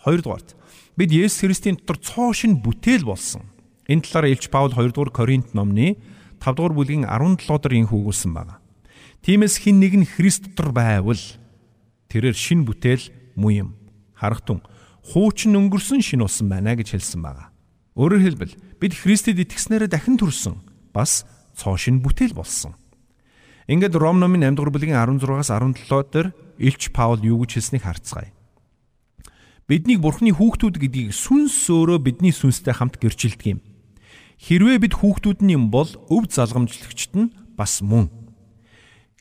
Хоёрдугаарт 0.00 0.56
бид 0.96 1.12
Есүс 1.12 1.44
Христийн 1.44 1.76
дотор 1.76 2.00
цоо 2.00 2.32
шин 2.32 2.64
бүтээл 2.64 3.04
болсон. 3.04 3.44
Энэ 3.84 4.00
талаар 4.08 4.32
Илч 4.32 4.48
Паул 4.48 4.72
2 4.72 4.96
дугаар 4.96 5.12
Коринт 5.12 5.52
номны 5.52 6.00
5 6.40 6.56
дугаар 6.56 6.72
бүлгийн 6.72 7.04
17 7.04 7.44
дээр 7.44 7.84
инх 7.84 7.92
үгүүлсэн 7.92 8.32
байна. 8.32 8.64
Тиймээс 9.20 9.60
хин 9.60 9.76
нэг 9.76 9.92
нь 10.00 10.08
Христ 10.08 10.56
дотор 10.56 10.72
байвал 10.72 11.20
тэрээр 12.08 12.32
шин 12.32 12.64
бүтээл 12.64 13.12
муу 13.36 13.52
юм. 13.52 13.70
Харахтун 14.16 14.64
хуучин 15.04 15.52
өнгөрсөн 15.60 16.00
шин 16.00 16.24
болсон 16.24 16.48
байна 16.48 16.72
гэж 16.72 16.96
хэлсэн 16.96 17.20
байна. 17.20 17.52
Өөрөөр 17.92 18.24
хэлбэл 18.24 18.56
бид 18.80 18.92
Христэд 18.96 19.36
итгэснээрээ 19.36 19.92
дахин 19.92 20.16
төрсөн 20.16 20.64
бас 20.96 21.28
цоо 21.52 21.76
шин 21.76 22.00
бүтээл 22.00 22.32
болсон. 22.32 22.72
Ингээд 23.68 24.00
Ром 24.00 24.16
номын 24.16 24.48
8 24.48 24.56
дугаар 24.56 24.72
бүлгийн 24.72 24.96
16-аас 24.96 25.52
17 25.52 26.08
дээр 26.08 26.28
Илч 26.56 26.88
Паул 26.88 27.20
юу 27.20 27.44
гэж 27.44 27.60
хэлснийг 27.60 27.84
харцгаая. 27.84 28.32
Биднийг 29.70 30.02
Бурхны 30.02 30.34
хүүхдүүд 30.34 30.82
гэдгийг 30.82 31.14
сүнс 31.14 31.70
өөрөө 31.70 32.02
бидний 32.02 32.34
сүнстэй 32.34 32.74
хамт 32.74 32.98
гэрчилдэг 32.98 33.46
юм. 33.54 33.60
Хэрвээ 34.42 34.82
бид 34.82 34.98
хүүхдүүд 34.98 35.46
нь 35.46 35.54
юм 35.54 35.70
бол 35.70 35.86
өв 36.10 36.26
залгамжлагчд 36.26 37.14
нь 37.14 37.30
бас 37.54 37.78
мөн. 37.78 38.10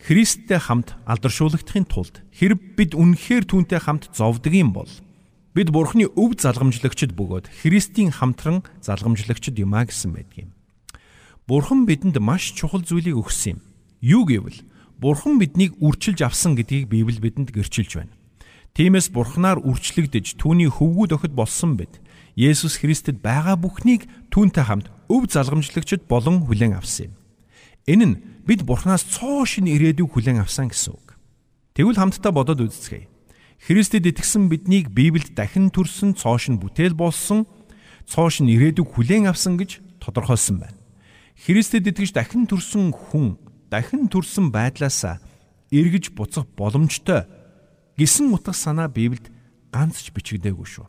Христтэй 0.01 0.57
хамт 0.57 0.97
алдаршуулгадахын 1.05 1.85
тулд 1.85 2.25
хэрэг 2.33 2.73
бид 2.73 2.97
үнэхээр 2.97 3.45
түүнтэй 3.45 3.77
хамт 3.77 4.09
зовдөг 4.09 4.57
юм 4.57 4.73
бол 4.73 4.89
бид 5.53 5.69
Бурхны 5.69 6.09
өв 6.17 6.33
залгамжлагчд 6.41 7.13
бөгөөд 7.13 7.45
Христийн 7.61 8.09
хамтран 8.09 8.65
залгамжлагчд 8.81 9.53
юмаа 9.53 9.85
гэсэн 9.85 10.17
байдгийн. 10.17 10.49
Бурхан 11.45 11.85
бидэнд 11.85 12.17
маш 12.17 12.57
чухал 12.57 12.81
зүйлийг 12.81 13.21
өгсөн 13.21 13.53
юм. 13.53 13.59
Юу 14.01 14.25
гэвэл 14.25 14.65
Бурхан 14.97 15.37
биднийг 15.37 15.77
үрчилж 15.77 16.25
авсан 16.25 16.57
гэдгийг 16.57 16.89
Библи 16.89 17.21
бидэнд 17.21 17.53
гэрчилж 17.53 18.01
байна. 18.01 18.17
Тиймээс 18.79 19.11
Бурханаар 19.11 19.59
үрчлэгдэж 19.59 20.39
түүний 20.39 20.71
хөвгүүд 20.71 21.11
охид 21.11 21.35
болсон 21.35 21.75
бид 21.75 21.99
Есүс 22.39 22.79
Христэд 22.79 23.19
байгаа 23.19 23.59
бүхнийг 23.59 24.07
түүнтэй 24.31 24.63
хамт 24.63 24.87
өв 25.11 25.27
залгамжлагчд 25.27 26.07
болон 26.07 26.47
хүлээн 26.47 26.79
авсан 26.79 27.11
юм. 27.11 27.13
Энэ 27.91 28.05
нь 28.07 28.15
бид 28.47 28.63
Бурханаас 28.63 29.03
цоо 29.03 29.43
шин 29.43 29.67
ирээдүйг 29.67 30.15
хүлээн 30.15 30.39
авсан 30.47 30.71
гэсэн 30.71 30.95
үг. 30.95 31.19
Тэгвэл 31.75 31.99
хамтдаа 31.99 32.31
бодоод 32.31 32.71
үзцгээе. 32.71 33.11
Христэд 33.67 34.15
итгэсэн 34.15 34.47
биднийг 34.47 34.95
Библиэд 34.95 35.35
дахин 35.35 35.75
төрсөн 35.75 36.15
цоо 36.15 36.39
шин 36.39 36.55
бүтээл 36.63 36.95
болсон, 36.95 37.51
цоо 38.07 38.31
шин 38.31 38.47
ирээдүйг 38.47 38.95
хүлээн 38.95 39.27
авсан 39.27 39.59
гэж 39.59 39.83
тодорхойлсон 39.99 40.63
байна. 40.63 40.79
Христэд 41.35 41.83
итгэж 41.83 42.15
дахин 42.15 42.47
төрсөн 42.47 42.95
хүн 42.95 43.35
дахин 43.67 44.07
төрсөн 44.07 44.55
байдлаасаа 44.55 45.19
эргэж 45.67 46.15
буцах 46.15 46.47
боломжтой 46.55 47.27
гэсэн 47.99 48.31
утга 48.31 48.55
санаа 48.55 48.87
Библиэд 48.87 49.27
ганц 49.75 49.99
ч 49.99 50.15
бичигдээгүй 50.15 50.63
шүү. 50.63 50.87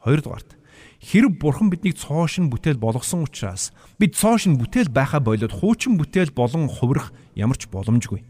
Хоёрдугаарт 0.00 0.56
хэрэг 1.04 1.36
бурхан 1.36 1.68
биднийг 1.68 2.00
цоошин 2.00 2.48
бүтээл 2.48 2.80
болгосон 2.80 3.28
учраас 3.28 3.76
бид 4.00 4.16
цоошин 4.16 4.56
бүтээл 4.56 4.88
байхаа 4.88 5.20
болоод 5.20 5.52
хуучин 5.52 6.00
бүтээл 6.00 6.32
болон 6.32 6.72
хувирах 6.72 7.12
ямар 7.36 7.60
ч 7.60 7.68
боломжгүй. 7.68 8.24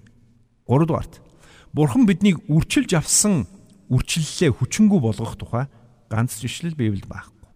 Гуравдугаарт 0.66 1.22
бурхан 1.70 2.10
биднийг 2.10 2.42
үрчилж 2.50 2.98
авсан 2.98 3.46
үрчлэлээ 3.86 4.50
хүчингү 4.58 4.98
болгох 4.98 5.38
тухай 5.38 5.70
ганц 6.10 6.42
жишлэл 6.42 6.74
Библиэд 6.74 7.06
байхгүй. 7.06 7.46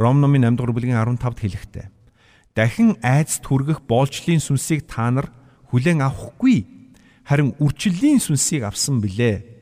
Ром 0.00 0.24
номын 0.24 0.48
8 0.48 0.56
дугаар 0.56 0.72
бүлгийн 0.72 0.96
15-д 0.96 1.38
хэлэхдээ 1.44 1.86
дахин 2.56 2.96
айц 3.04 3.38
түргэх 3.44 3.84
боолчлын 3.84 4.40
сүнсийг 4.40 4.88
та 4.88 5.12
нар 5.12 5.28
хүлээн 5.68 6.00
авахгүй 6.00 6.64
харин 7.28 7.52
үрчлэлийн 7.60 8.22
сүнсийг 8.22 8.64
авсан 8.64 9.02
билээ 9.04 9.53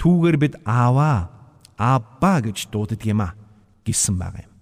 түүгээр 0.00 0.36
бид 0.40 0.54
ааваа 0.64 1.28
абба 1.76 2.40
гэж 2.40 2.72
дууддаг 2.72 3.04
юм 3.04 3.20
а 3.20 3.36
гэсэн 3.84 4.16
байгаа 4.16 4.48
юм. 4.48 4.52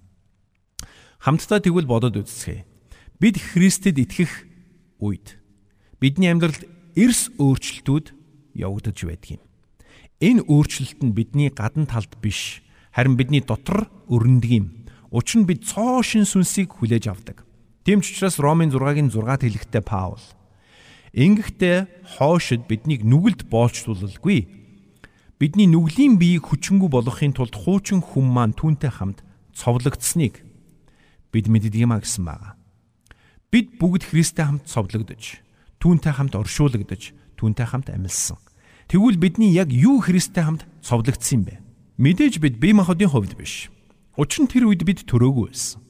Хамтдаа 1.23 1.63
тэгвэл 1.63 1.87
бодоод 1.87 2.19
үзье. 2.19 2.67
Бид 3.23 3.39
Христэд 3.39 4.03
итгэх 4.03 4.47
үед 4.99 5.39
бидний 6.03 6.31
амьдралд 6.31 6.67
эрс 6.99 7.31
өөрчлөлтүүд 7.39 8.15
явагдаж 8.59 8.99
байдаг 9.07 9.39
юм. 9.39 9.43
Энэ 10.19 10.43
өөрчлөлт 10.51 10.99
нь 11.07 11.15
бидний 11.15 11.51
гадна 11.55 11.87
талд 11.87 12.19
биш 12.19 12.63
харин 12.91 13.15
бидний 13.15 13.43
дотор 13.43 13.87
өрнөдөг 14.11 14.51
юм. 14.51 14.67
Учир 15.15 15.43
нь 15.43 15.49
бид 15.49 15.63
цоо 15.63 16.03
шин 16.03 16.27
сүнсийг 16.27 16.75
хүлээж 16.75 17.07
авдаг. 17.11 17.47
Тийм 17.87 18.03
ч 18.03 18.11
учраас 18.15 18.43
Ромын 18.43 18.75
6-гийн 18.75 19.11
6-д 19.15 19.47
хэлэхдээ 19.47 19.83
Паул 19.87 20.21
Ингэхдээ 21.17 22.05
хоошид 22.19 22.69
биднийг 22.69 23.01
нүгэлд 23.03 23.49
боолчлуулалгүй 23.49 24.39
бидний 25.39 25.71
нүглийн 25.71 26.19
биеийг 26.19 26.51
хүчингү 26.51 26.91
болгохын 26.91 27.31
тулд 27.31 27.55
хуучин 27.55 28.03
хүм 28.03 28.27
маань 28.27 28.59
түүнтэй 28.59 28.91
хамт 28.91 29.23
цовлогдсныг 29.55 30.43
бид 31.31 31.47
мэддэг 31.47 31.79
юм 31.79 31.95
а 31.95 32.03
гэсэн 32.03 32.27
байна. 32.27 32.59
Бид 33.55 33.79
бүгд 33.79 34.11
Христтэй 34.11 34.45
хамт 34.45 34.67
цовлогдож, 34.67 35.39
түүнтэй 35.79 36.13
хамт 36.19 36.35
оршуулгадж, 36.35 37.15
түүнтэй 37.39 37.67
хамт 37.71 37.89
амьлсан. 37.95 38.35
Тэгвэл 38.91 39.23
бидний 39.23 39.55
яг 39.55 39.71
юу 39.71 40.03
Христтэй 40.03 40.43
хамт 40.43 40.67
цовлогдсон 40.83 41.39
юм 41.39 41.43
бэ? 41.47 41.55
Мэдээж 42.03 42.43
бид 42.43 42.59
бие 42.59 42.75
махбодын 42.75 43.09
хувьд 43.09 43.39
биш. 43.39 43.71
Учир 44.19 44.43
нь 44.43 44.51
тэр 44.51 44.67
үед 44.67 44.83
бид 44.83 45.07
төрөөгүй 45.07 45.55
байсан. 45.55 45.87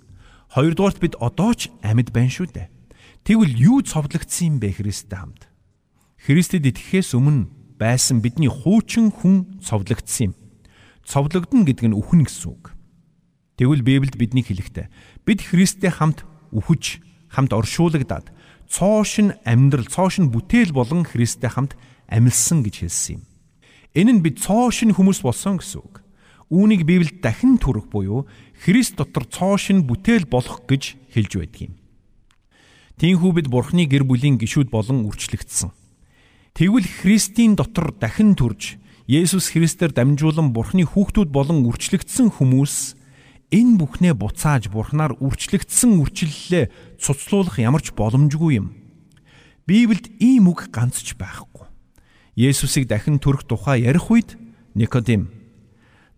Хоёрдугаарт 0.53 1.01
бид 1.01 1.15
одоо 1.25 1.57
ч 1.57 1.73
амьд 1.81 2.13
байна 2.13 2.29
шүү 2.29 2.53
дээ. 2.53 2.69
Тэгвэл 3.25 3.57
юу 3.57 3.81
цовлогдсон 3.81 4.45
юм 4.45 4.57
бэ 4.61 4.77
Христтэй 4.77 5.17
хамт? 5.17 5.49
Христэд 6.21 6.69
итгэхээс 6.69 7.17
өмнө 7.17 7.58
байсан 7.79 8.21
бидний 8.21 8.51
хуучин 8.51 9.15
хүн 9.15 9.63
цовдлогдсон 9.63 10.35
юм. 10.35 10.35
Цовдлогдно 11.07 11.65
гэдэг 11.65 11.87
нь 11.89 11.97
үхэн 11.97 12.27
гэсэн 12.27 12.51
үг. 12.51 12.75
Тэгвэл 13.57 13.87
Библиэд 13.87 14.19
бидний 14.19 14.43
хэлэхдээ 14.43 14.91
бид 15.25 15.41
Христтэй 15.47 15.91
хамт 15.95 16.27
үхэж, 16.51 17.01
хамт 17.31 17.55
оршуулгадаад 17.55 18.35
цоошин 18.69 19.39
амьдрал, 19.47 19.87
цоошин 19.87 20.31
бүтээл 20.35 20.75
болон 20.75 21.07
Христтэй 21.07 21.51
хамт 21.51 21.79
амьлсан 22.11 22.67
гэж 22.67 22.85
хэлсэн 22.85 23.15
юм. 23.19 23.23
Энэ 23.95 24.13
нь 24.19 24.23
бид 24.23 24.43
цоошин 24.43 24.93
хүмүүс 24.93 25.23
болсон 25.23 25.59
гэсэн 25.63 25.81
үг. 25.81 26.03
Үүнийг 26.51 26.85
Библиэд 26.85 27.21
дахин 27.23 27.59
төрөх 27.61 27.89
буюу 27.89 28.29
Христ 28.63 28.97
дотор 28.97 29.25
цоошин 29.25 29.87
бүтээл 29.87 30.27
болох 30.27 30.67
гэж 30.67 30.97
хэлж 31.15 31.33
байдаг 31.39 31.61
юм. 31.71 31.75
Тиймээс 32.99 33.35
бид 33.35 33.47
Бурхны 33.47 33.87
гэр 33.87 34.03
бүлийн 34.03 34.41
гишүүд 34.41 34.75
болон 34.75 35.07
үрчлэгдсэн. 35.07 35.71
Тэгвэл 36.55 36.87
Христийн 36.87 37.57
дотор 37.57 37.93
дахин 37.97 38.35
төрж 38.39 38.79
Есүс 39.09 39.49
Христээр 39.57 39.97
дамжуулан 39.97 40.53
Бурхны 40.53 40.85
хүүхдүүд 40.85 41.33
болон 41.33 41.65
үрчлэгдсэн 41.65 42.29
хүмүүс 42.29 42.93
энэ 43.49 43.81
бүхнээ 43.81 44.13
буцааж 44.13 44.69
Бурхнаар 44.69 45.17
үрчлэгдсэн 45.17 45.97
үрчлэлээ 45.97 47.01
цуцлуулах 47.01 47.57
ямар 47.57 47.81
ч 47.81 47.97
боломжгүй 47.97 48.61
юм. 48.61 48.77
Библиэд 49.65 50.21
ийм 50.21 50.53
үг 50.53 50.69
ганц 50.69 51.01
ч 51.01 51.17
байхгүй. 51.17 51.69
Есүсийг 52.37 52.85
дахин 52.85 53.17
төрөх 53.17 53.49
тухай 53.49 53.89
ярих 53.89 54.13
үед 54.13 54.37
Никодим 54.77 55.33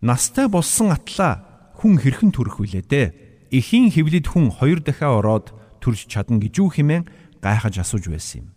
настай 0.03 0.51
болсон 0.51 0.91
атлаа 0.91 1.73
хүн 1.79 1.95
хэрхэн 1.97 2.35
төрөх 2.35 2.59
вүлээ 2.59 2.83
дээ? 2.85 3.07
Эхийн 3.55 3.89
хөвлөд 3.89 4.27
хүн 4.27 4.51
хоёр 4.51 4.83
дахиад 4.83 5.23
ороод 5.23 5.47
төрж 5.79 6.11
чадна 6.11 6.43
гэж 6.43 6.59
юу 6.59 6.69
хэмээн 6.69 7.07
гайхаж 7.39 7.81
асууж 7.81 8.05
байсан 8.11 8.45
юм. 8.45 8.47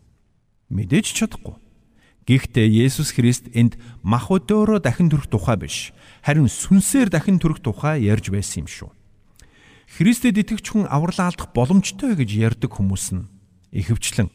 Мэдээж 0.75 1.15
чадахгүй. 1.15 1.57
Гэхдээ 2.25 2.89
Есүс 2.89 3.13
Христ 3.13 3.53
энд 3.53 3.77
мах 4.01 4.33
өдөөрөө 4.33 4.81
дахин 4.81 5.13
төрөх 5.13 5.29
тухай 5.29 5.61
биш, 5.61 5.93
харин 6.25 6.49
сүнсээр 6.49 7.13
дахин 7.13 7.37
төрөх 7.37 7.61
тухай 7.61 8.01
ярьж 8.09 8.33
байсан 8.33 8.65
юм 8.65 8.69
шүү. 8.73 8.91
Христэд 10.01 10.41
итгэвч 10.41 10.73
хүн 10.73 10.89
авралаа 10.89 11.29
алдах 11.29 11.53
боломжтой 11.53 12.17
гэж 12.17 12.31
ярьдаг 12.33 12.73
хүмүүс 12.73 13.13
нь 13.13 13.29
ихэвчлэн 13.77 14.33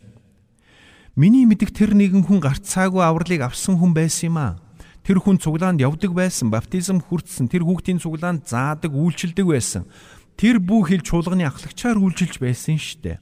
Миний 1.17 1.50
мэдих 1.50 1.74
тэр 1.74 1.98
нэгэн 1.98 2.29
хүн 2.29 2.38
гарцаагүй 2.38 3.01
авралыг 3.01 3.41
авсан 3.41 3.81
хүн 3.81 3.98
байсан 3.98 4.29
юм 4.29 4.38
аа. 4.38 4.62
Тэр 5.01 5.17
хүн 5.17 5.41
цуглаанд 5.41 5.81
явдаг 5.81 6.13
байсан, 6.13 6.53
баптизм 6.53 7.01
хүртсэн, 7.01 7.50
тэр 7.50 7.65
хүүхдийн 7.65 7.98
цуглаанд 7.98 8.46
заадаг, 8.46 8.93
үйлчилдэг 8.93 9.43
байсан. 9.43 9.89
Тэр 10.38 10.62
бүх 10.62 10.93
хил 10.93 11.01
чуулганы 11.01 11.43
ахлагчаар 11.50 11.98
үйлчилж 11.98 12.38
байсан 12.39 12.77
штэ. 12.77 13.19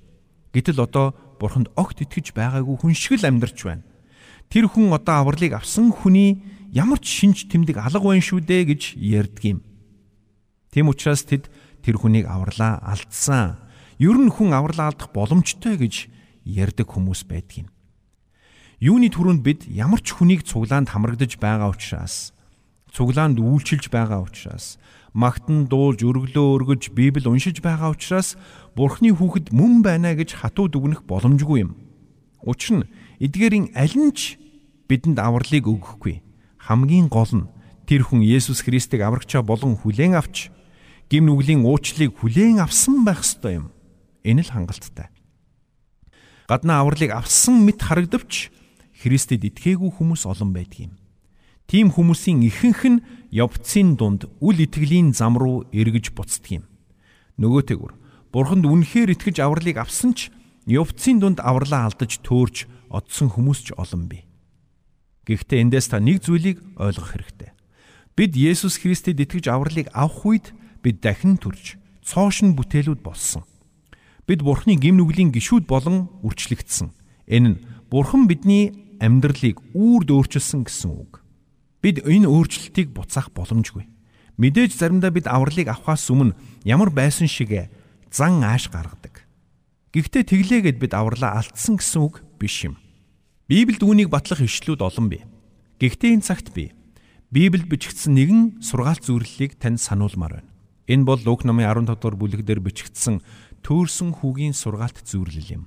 Гэтэл 0.51 0.83
одоо 0.83 1.15
бурханд 1.39 1.71
огт 1.73 2.03
итгэж 2.03 2.35
байгаагүй 2.37 2.75
хүн 2.75 2.93
шиг 2.93 3.23
л 3.23 3.31
амьдарч 3.31 3.65
байна 3.65 3.87
тэр 4.49 4.71
хүн 4.71 4.93
одоо 4.95 5.27
авралыг 5.27 5.53
авсан 5.57 5.91
хүний 5.91 6.43
ямар 6.71 6.99
ч 6.99 7.23
шинж 7.23 7.47
тэмдэг 7.51 7.77
алга 7.79 8.03
байна 8.03 8.23
шүү 8.23 8.43
дээ 8.43 8.63
гэж 8.71 8.81
ярьдаг 8.97 9.43
юм. 9.43 9.59
Тийм 10.71 10.91
учраас 10.91 11.23
тэд 11.23 11.49
тэр 11.83 11.97
хүнийг 11.97 12.27
авралаа 12.27 12.79
алдсан. 12.83 13.57
Ер 13.97 14.15
нь 14.19 14.29
хүн 14.29 14.53
авралаа 14.53 14.91
алдах 14.93 15.09
боломжтой 15.15 15.79
гэж 15.79 16.07
ярьдаг 16.45 16.87
хүмүүс 16.87 17.25
байдаг 17.27 17.65
юм. 17.65 17.67
Юуны 18.77 19.09
түрүүнд 19.09 19.41
бид 19.41 19.65
ямар 19.65 19.97
ч 20.05 20.13
хүнийг 20.13 20.45
цуглаанд 20.45 20.93
хамрагдаж 20.93 21.41
байгаа 21.41 21.73
учраас 21.73 22.29
цуглаанд 22.93 23.41
үйлчилж 23.41 23.89
байгаа 23.89 24.21
учраас 24.21 24.77
магтан 25.17 25.65
дуулж 25.65 26.05
өргөлөө 26.05 26.47
өргөж 26.61 26.93
Библи 26.93 27.25
уншиж 27.25 27.57
байгаа 27.65 27.89
учраас 27.97 28.37
Бурхны 28.77 29.09
хүүхэд 29.17 29.49
мөн 29.49 29.81
байна 29.81 30.13
гэж 30.13 30.37
хатуу 30.37 30.69
дүгнэх 30.69 31.09
боломжгүй 31.09 31.65
юм. 31.65 31.73
Учир 32.45 32.85
нь 32.85 32.89
эдгээрийн 33.19 33.73
аль 33.73 33.97
нь 33.97 34.13
ч 34.13 34.37
бидэнд 34.85 35.17
авралыг 35.17 35.65
өгөхгүй. 35.65 36.21
Хамгийн 36.61 37.09
гол 37.09 37.33
нь 37.33 37.49
тэр 37.89 38.05
хүн 38.05 38.21
Есүс 38.21 38.61
Христийг 38.61 39.01
аврагчаа 39.01 39.41
болон 39.41 39.75
хүлээн 39.77 40.15
авч 40.19 40.53
гим 41.09 41.25
нүглийн 41.25 41.65
уучлалыг 41.65 42.13
хүлээн 42.19 42.61
авсан 42.61 43.01
байх 43.07 43.25
ёстой 43.25 43.63
юм. 43.63 43.67
Энэ 44.21 44.45
л 44.45 44.51
хангалттай. 44.53 45.09
Гадна 46.47 46.83
авралыг 46.83 47.11
авсан 47.11 47.63
мэт 47.65 47.81
харагдавч 47.81 48.51
Христэд 49.01 49.43
итгээгүй 49.47 49.91
хүмүүс 49.97 50.27
олон 50.27 50.51
байдаг 50.53 50.91
юм. 50.91 50.93
Тийм 51.67 51.91
хүмүүсийн 51.91 52.43
ихэнх 52.47 52.83
нь 52.87 53.03
явцын 53.31 53.99
дунд 53.99 54.31
үл 54.39 54.55
итгэлийн 54.55 55.11
зам 55.11 55.35
руу 55.35 55.67
эргэж 55.75 56.15
буцдаг 56.15 56.63
юм. 56.63 56.63
Нөгөөтэйгүр 57.37 57.93
Бурханд 58.31 58.63
үнэхээр 58.63 59.11
итгэж 59.15 59.43
авралыг 59.43 59.77
авсан 59.79 60.15
ч 60.15 60.31
Явцын 60.67 61.23
дунд 61.23 61.39
авралаа 61.39 61.87
алдаж 61.87 62.19
төөрч 62.27 62.67
одсон 62.89 63.31
хүмүүс 63.31 63.71
ч 63.71 63.77
олон 63.77 64.07
бий. 64.07 64.23
Гэхдээ 65.27 65.61
эндээс 65.67 65.91
та 65.91 65.99
нэг 65.99 66.23
зүйлийг 66.23 66.63
ойлгох 66.79 67.11
хэрэгтэй. 67.13 67.51
Бид 68.15 68.33
Есүс 68.33 68.79
Христэд 68.79 69.19
итгэж 69.19 69.51
авралыг 69.51 69.91
авах 69.91 70.23
үед 70.25 70.55
бид 70.81 71.03
дахин 71.03 71.37
төрж 71.37 71.75
цоошин 72.07 72.55
бүтээлүүд 72.55 73.03
болсон. 73.03 73.43
Бид 74.27 74.41
Бурхны 74.43 74.79
гим 74.79 74.97
нүглийн 74.97 75.31
гişүүд 75.35 75.67
болон 75.67 76.07
үрчлэгдсэн. 76.23 76.91
Энэ 77.27 77.47
нь 77.51 77.61
Бурхан 77.91 78.27
бидний 78.27 78.95
амьдралыг 78.99 79.59
үрд 79.75 80.11
өөрчилсөн 80.11 80.67
гэсэн 80.67 80.91
үг. 80.91 81.23
Бид 81.79 82.03
энэ 82.03 82.27
өөрчлөлтийг 82.27 82.91
буцаах 82.91 83.31
боломжгүй. 83.31 83.87
Мэдээж 84.35 84.75
заримдаа 84.75 85.11
бид 85.11 85.27
авралыг 85.27 85.71
авахаас 85.71 86.11
өмнө 86.11 86.35
ямар 86.67 86.91
байсан 86.91 87.27
шигэ 87.27 87.71
зан 88.11 88.43
ааш 88.43 88.67
гаргадаг. 88.67 89.23
Гэхдээ 89.95 90.23
тэглээгээд 90.27 90.77
бид 90.79 90.93
авралаа 90.93 91.39
алдсан 91.39 91.79
гэсэн 91.79 92.01
үг 92.03 92.26
биш 92.39 92.69
юм. 92.69 92.77
Библиэд 93.49 93.83
үүнийг 93.83 94.09
батлах 94.13 94.45
ишлүүд 94.45 94.81
олон 94.85 95.09
бий. 95.09 95.25
Гэхдээ 95.81 96.13
энэ 96.15 96.25
цагт 96.25 96.53
би 96.53 96.71
Библиэд 97.33 97.67
бичигдсэн 97.67 98.15
нэгэн 98.15 98.41
сургаалт 98.63 99.03
зөвлөлийг 99.03 99.59
танд 99.59 99.83
сануулмаар 99.83 100.39
байна. 100.39 100.51
Энэ 100.87 101.03
бол 101.03 101.19
Лук 101.19 101.43
номын 101.43 101.67
15 101.67 101.99
дугаар 101.99 102.15
бүлэг 102.15 102.41
дээр 102.47 102.63
бичигдсэн 102.63 103.19
төөрсөн 103.67 104.15
хүүгийн 104.15 104.55
сургаалт 104.55 105.03
зөвлөл 105.03 105.59
юм. 105.59 105.63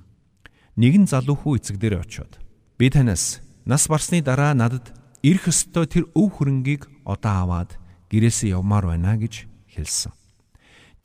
Нэгэн 0.79 1.05
залуу 1.05 1.37
хүү 1.37 1.61
эцэг 1.61 1.77
дээр 1.77 2.01
очиод 2.01 2.41
би 2.81 2.89
танаас 2.89 3.45
нас 3.69 3.85
барсны 3.85 4.25
дараа 4.25 4.57
надад 4.57 4.89
ирэх 5.21 5.53
ёстой 5.53 5.85
тэр 5.85 6.09
өв 6.17 6.41
хөрөнгийг 6.41 6.89
одоо 7.05 7.45
аваад 7.45 7.77
гэрээсээ 8.09 8.57
явмаар 8.57 8.89
байна 8.97 9.13
гэж 9.21 9.45
хэлсэн. 9.69 10.11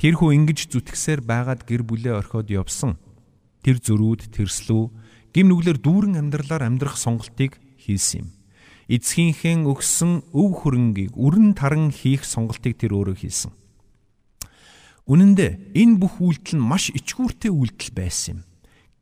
Тэр 0.00 0.16
хүү 0.16 0.32
ингэж 0.40 0.72
зүтгэсээр 0.72 1.20
байгаад 1.20 1.68
гэр 1.68 1.84
бүлээ 1.84 2.16
орхиод 2.16 2.48
явсан 2.48 2.96
тэр 3.60 3.76
зөрүүд 3.84 4.32
тэрслүү 4.32 4.84
гим 5.36 5.52
нүглэр 5.52 5.76
дүүрэн 5.84 6.16
амьдралаар 6.16 6.64
амьдрах 6.64 6.96
сонголтыг 6.96 7.60
хийсэн 7.76 8.24
юм. 8.24 8.28
Эцгийнхээ 8.88 9.68
өгсөн 9.68 10.24
өв 10.32 10.64
хөрөнгийг 10.64 11.12
өрн 11.12 11.52
таран 11.52 11.92
хийх 11.92 12.24
сонголтыг 12.24 12.80
тэр 12.80 12.96
өөрөө 12.96 13.20
хийсэн. 13.20 13.52
Үнэн 15.04 15.36
дээр 15.36 15.76
энэ 15.76 16.00
бүх 16.00 16.24
үйлдэл 16.24 16.56
нь 16.56 16.64
маш 16.64 16.88
ичгүүртэй 16.88 17.52
үйлдэл 17.52 17.92
байсан 17.92 18.40
юм. 18.40 18.40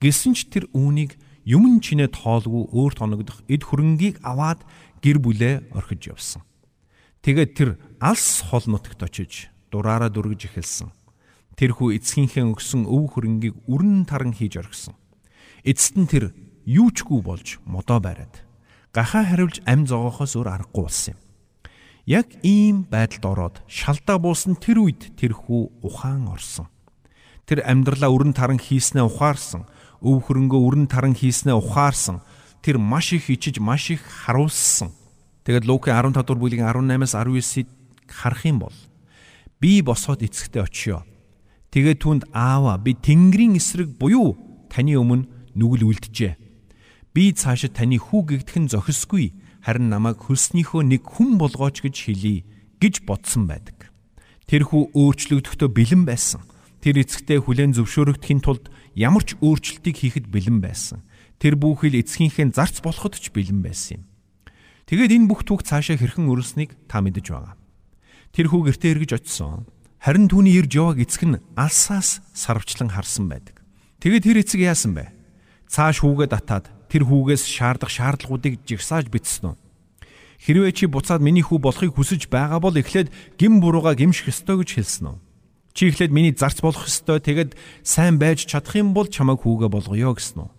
Гэсэн 0.02 0.34
ч 0.34 0.50
тэр 0.50 0.66
үүнийг 0.74 1.14
юмн 1.46 1.78
чинээ 1.78 2.10
тоолгүй 2.10 2.66
өөр 2.66 2.92
тоногдох 2.98 3.46
эд 3.46 3.62
хөрөнгийг 3.62 4.18
аваад 4.26 4.66
гэр 5.06 5.22
бүлээ 5.22 5.70
орхиж 5.70 6.10
явсан. 6.10 6.42
Тэгээд 7.22 7.50
тэр 7.54 7.70
алс 8.02 8.42
хол 8.42 8.66
нутагт 8.66 9.06
очиж 9.06 9.54
дураараа 9.70 10.10
дүргэж 10.10 10.50
эхэлсэн. 10.50 10.90
Тэрхүү 11.54 11.94
эцгийнхээ 12.02 12.42
өгсөн 12.42 12.90
өв 12.90 13.14
хөрөнгийг 13.14 13.54
өрн 13.70 14.02
таран 14.02 14.34
хийж 14.34 14.58
орхисон. 14.58 14.98
Эцэст 15.64 15.97
нь 15.97 16.06
тэр 16.06 16.37
юучгүй 16.68 17.21
болж 17.25 17.59
модоо 17.64 17.99
бариад 18.00 18.44
гахаа 18.92 19.25
хариулж 19.25 19.64
ам 19.64 19.88
зогоохоос 19.88 20.37
өөр 20.37 20.49
аргагүй 20.52 20.83
болсон 20.85 21.16
юм. 21.16 21.21
Яг 22.04 22.28
ийм 22.44 22.85
байдалд 22.85 23.25
ороод 23.25 23.56
шалдаа 23.66 24.21
буусан 24.21 24.61
тэр 24.61 24.85
үед 24.85 25.16
тэрхүү 25.16 25.83
ухаан 25.83 26.28
орсон. 26.28 26.68
Тэр 27.49 27.64
амьдралаа 27.64 28.12
өрн 28.12 28.37
таран 28.37 28.61
хийснээ 28.61 29.09
ухаарсан, 29.09 29.64
өв 30.04 30.28
хөрөнгөө 30.28 30.61
өрн 30.68 30.87
таран 30.87 31.16
хийснээ 31.16 31.56
ухаарсан. 31.56 32.21
Тэр 32.61 32.76
маш 32.76 33.16
их 33.16 33.33
ичиж 33.33 33.56
маш 33.59 33.88
их 33.90 34.04
харуулсан. 34.04 34.92
Тэгэд 35.49 35.64
Лук 35.64 35.88
15 35.88 36.12
дугаар 36.25 36.40
бүлгийн 36.40 36.68
18-аас 36.68 37.16
19-ийг 37.16 37.68
харах 38.09 38.44
юм 38.44 38.64
бол 38.64 38.76
би 39.61 39.80
босоод 39.80 40.21
эцэгтэй 40.21 40.61
очиё 40.61 41.04
Тэгээд 41.75 42.06
түнд 42.06 42.23
аава 42.30 42.78
би 42.78 42.94
Тэнгэрийн 42.94 43.59
эсрэг 43.59 43.99
буюу 43.99 44.38
таны 44.71 44.94
өмнө 44.94 45.26
нүгэл 45.54 45.88
үлджээ. 45.88 46.34
Би 47.14 47.31
цаашид 47.31 47.78
таны 47.78 47.98
хүү 47.98 48.42
гэгдхэн 48.42 48.70
зохисгүй 48.70 49.35
харин 49.64 49.88
намайг 49.88 50.20
хөлснийхөө 50.20 50.83
нэг 50.83 51.02
хүн 51.09 51.40
болгооч 51.40 51.81
гэж 51.81 51.96
хэлий 52.11 52.44
гэж 52.83 53.07
бодсон 53.09 53.48
байдаг. 53.48 53.88
Тэр 54.44 54.68
хүү 54.68 54.92
өөрчлөгдөхдөө 54.92 55.70
бэлэн 55.72 56.05
байсан. 56.05 56.44
Тэр 56.85 57.00
эцэгтэй 57.00 57.40
хүлэн 57.40 57.72
зөвшөөрөгдөхийн 57.72 58.44
тулд 58.44 58.68
ямар 58.92 59.24
ч 59.24 59.40
өөрчлөлтийг 59.40 59.96
хийхэд 59.96 60.26
бэлэн 60.28 60.61
байсан. 60.61 61.00
Тэр 61.40 61.57
бүхэл 61.57 61.96
эцгийнхээ 61.96 62.52
зарц 62.52 62.85
болоход 62.85 63.16
ч 63.16 63.33
бэлэн 63.33 63.64
байсан 63.64 64.05
юм. 64.05 64.14
Тэгээд 64.85 65.16
энэ 65.16 65.28
бүх 65.33 65.48
түүх 65.48 65.64
цаашаа 65.64 65.96
хэрхэн 65.96 66.28
өрнөснийг 66.28 66.76
та 66.85 67.00
мэдэж 67.00 67.33
байгаа. 67.33 67.57
Тэр 68.37 68.52
хүү 68.52 68.68
гэртээ 68.68 68.92
эргэж 69.00 69.11
очисон. 69.16 69.64
Харин 69.96 70.28
түүний 70.28 70.61
ирж 70.61 70.76
яваг 70.76 71.00
эцэг 71.00 71.24
нь 71.24 71.40
алсаас 71.57 72.20
сарвчлан 72.37 72.92
харсан 72.92 73.33
байдаг. 73.33 73.64
Тэгээд 74.05 74.24
тэр 74.28 74.37
эцэг 74.44 74.61
яасан 74.61 74.92
бэ? 74.92 75.09
Цааш 75.68 76.05
хүүгээ 76.05 76.29
татаад 76.31 76.70
тэр 76.88 77.09
хүүгээс 77.09 77.44
шаардах 77.48 77.90
шаардлагуудыг 77.90 78.62
жигсааж 78.64 79.11
бичсэн 79.11 79.53
үү? 79.53 79.57
Хэрвээ 80.44 80.72
чи 80.77 80.85
буцаад 80.87 81.24
миний 81.24 81.40
хүү 81.40 81.59
болохыг 81.59 81.96
хүсэж 81.96 82.29
байгаа 82.29 82.61
бол 82.61 82.77
эхлээд 82.77 83.09
гим 83.40 83.64
бурууга 83.64 83.96
гимших 83.96 84.29
ёстой 84.29 84.61
гэж 84.61 84.70
хэлсэн 84.77 85.07
үү? 85.09 85.16
Чи 85.72 85.88
эхлээд 85.88 86.12
миний 86.12 86.37
зарц 86.37 86.61
болох 86.61 86.85
ёстой 86.87 87.18
тэгэд 87.18 87.57
сайн 87.83 88.20
байж 88.20 88.44
чадах 88.44 88.77
юм 88.77 88.92
бол 88.92 89.09
чамайг 89.09 89.42
хүүгээ 89.42 89.70
болгоё 89.72 90.12
гэсэн 90.14 90.44
үү? 90.44 90.50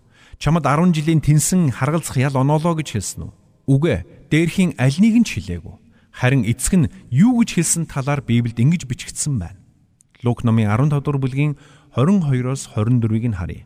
Чамд 0.42 0.66
10 0.66 0.92
жилийн 0.92 1.22
тэнсэн 1.24 1.72
харгалзах 1.72 2.20
ял 2.20 2.36
оноолоо 2.36 2.76
гэж 2.76 2.98
хэлсэн 2.98 3.30
үү? 3.30 3.32
Үгүй 3.66 3.90
ээ, 3.96 4.06
дээрхийн 4.28 4.72
аль 4.76 4.98
нэг 5.00 5.14
нь 5.22 5.26
ч 5.26 5.40
хэлээгүй. 5.40 5.74
Харин 6.12 6.44
эцэг 6.44 6.74
нь 6.76 6.90
юу 7.08 7.40
гэж 7.40 7.56
хэлсэн 7.56 7.84
талаар 7.88 8.20
Библиэд 8.20 8.60
ингэж 8.60 8.84
бичигдсэн 8.84 9.40
байна. 9.40 9.60
Лук 10.20 10.44
номын 10.44 10.68
15 10.68 11.00
дугаар 11.00 11.20
бүлгийн 11.22 11.52
22-оос 11.96 12.76
24-ийг 12.76 13.32
нь 13.32 13.38
харъя. 13.40 13.64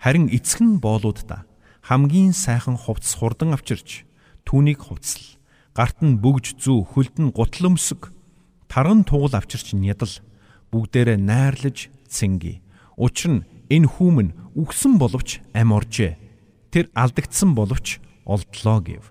Харин 0.00 0.32
эцэг 0.32 0.64
нь 0.64 0.80
боолуудаа 0.80 1.44
хамгийн 1.84 2.32
сайхан 2.32 2.80
хувцс 2.80 3.20
хурдан 3.20 3.52
авчирч 3.52 4.08
түүнийг 4.48 4.80
хувцсал. 4.80 5.36
Гарт 5.76 6.00
нь 6.00 6.16
бөгж 6.16 6.56
зүү, 6.56 6.88
хөлд 6.88 7.16
нь 7.20 7.30
гутал 7.36 7.76
өмсөг, 7.76 8.08
таран 8.64 9.04
тугал 9.04 9.36
авчирч 9.36 9.76
нядал 9.76 10.10
бүгдээрээ 10.72 11.20
найрлаж 11.20 11.92
цэнги. 12.08 12.64
Учир 12.96 13.30
нь 13.30 13.46
энэ 13.68 13.86
хүүмэн 13.86 14.56
үгсэн 14.56 14.96
боловч 14.96 15.44
ам 15.52 15.76
оржээ. 15.76 16.16
Тэр 16.72 16.88
алдагдсан 16.96 17.54
боловч 17.54 18.00
олдлоо 18.24 18.80
гэв 18.80 19.04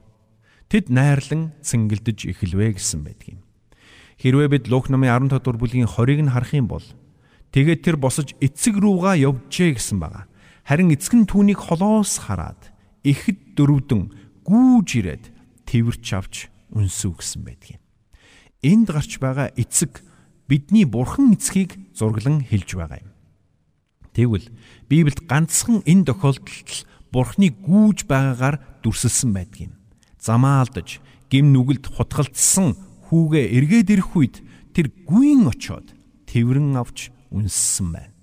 тэд 0.70 0.94
найрлан 0.94 1.54
цэнгэлдэж 1.66 2.30
эхэлвэ 2.30 2.78
гэсэн 2.78 3.02
байдгийн. 3.02 3.42
Хэрвээ 4.22 4.48
бид 4.54 4.66
Лук 4.70 4.90
номын 4.94 5.10
15 5.34 5.42
дугаар 5.42 5.58
бүлгийн 5.58 5.90
20-ыг 5.90 6.20
нь 6.30 6.34
харах 6.34 6.54
юм 6.54 6.68
бол 6.70 6.86
тэгээд 7.56 7.82
тэр 7.82 7.98
босож 7.98 8.38
эцэг 8.38 8.78
руугаа 8.78 9.18
явжээ 9.18 9.76
гэсэн 9.76 9.98
байгаа. 9.98 10.30
Харин 10.70 10.94
эцэг 10.94 11.18
нь 11.18 11.26
түүнийг 11.26 11.66
холоос 11.66 12.30
хараад 12.30 12.70
ихэд 13.02 13.58
дөрвдөн 13.58 14.14
гүүж 14.46 14.90
ирээд 15.02 15.26
тэрч 15.66 16.06
авч 16.14 16.36
үнсүү 16.70 17.18
гэсэн 17.18 17.42
байдгийн. 17.42 17.82
Энд 18.62 18.94
гарч 18.94 19.18
байгаа 19.18 19.50
эцэг 19.58 20.06
бидний 20.46 20.86
бурхан 20.86 21.34
эцгийг 21.34 21.74
зурглан 21.98 22.46
хэлж 22.46 22.78
байгаа 22.78 23.02
юм. 23.02 23.10
Тэгвэл 24.14 24.46
Библиэд 24.86 25.26
ганцхан 25.26 25.82
энэ 25.90 26.06
тохиолдолд 26.06 26.86
бурхны 27.10 27.50
гүүж 27.50 28.06
байгаагаар 28.06 28.62
дүрсэлсэн 28.86 29.34
байдгийн 29.34 29.74
замаа 30.22 30.70
алдаж 30.70 31.02
гим 31.34 31.50
нүгэлд 31.50 31.98
хутгалдсан 31.98 32.78
хүүгээ 33.10 33.58
эргээд 33.58 33.90
ирэх 33.90 34.14
үед 34.14 34.46
тэр 34.78 34.94
гүйн 35.10 35.50
очоод 35.50 35.98
тэрвэн 36.30 36.78
авч 36.78 37.10
үнссэн 37.34 37.90
байна. 37.90 38.14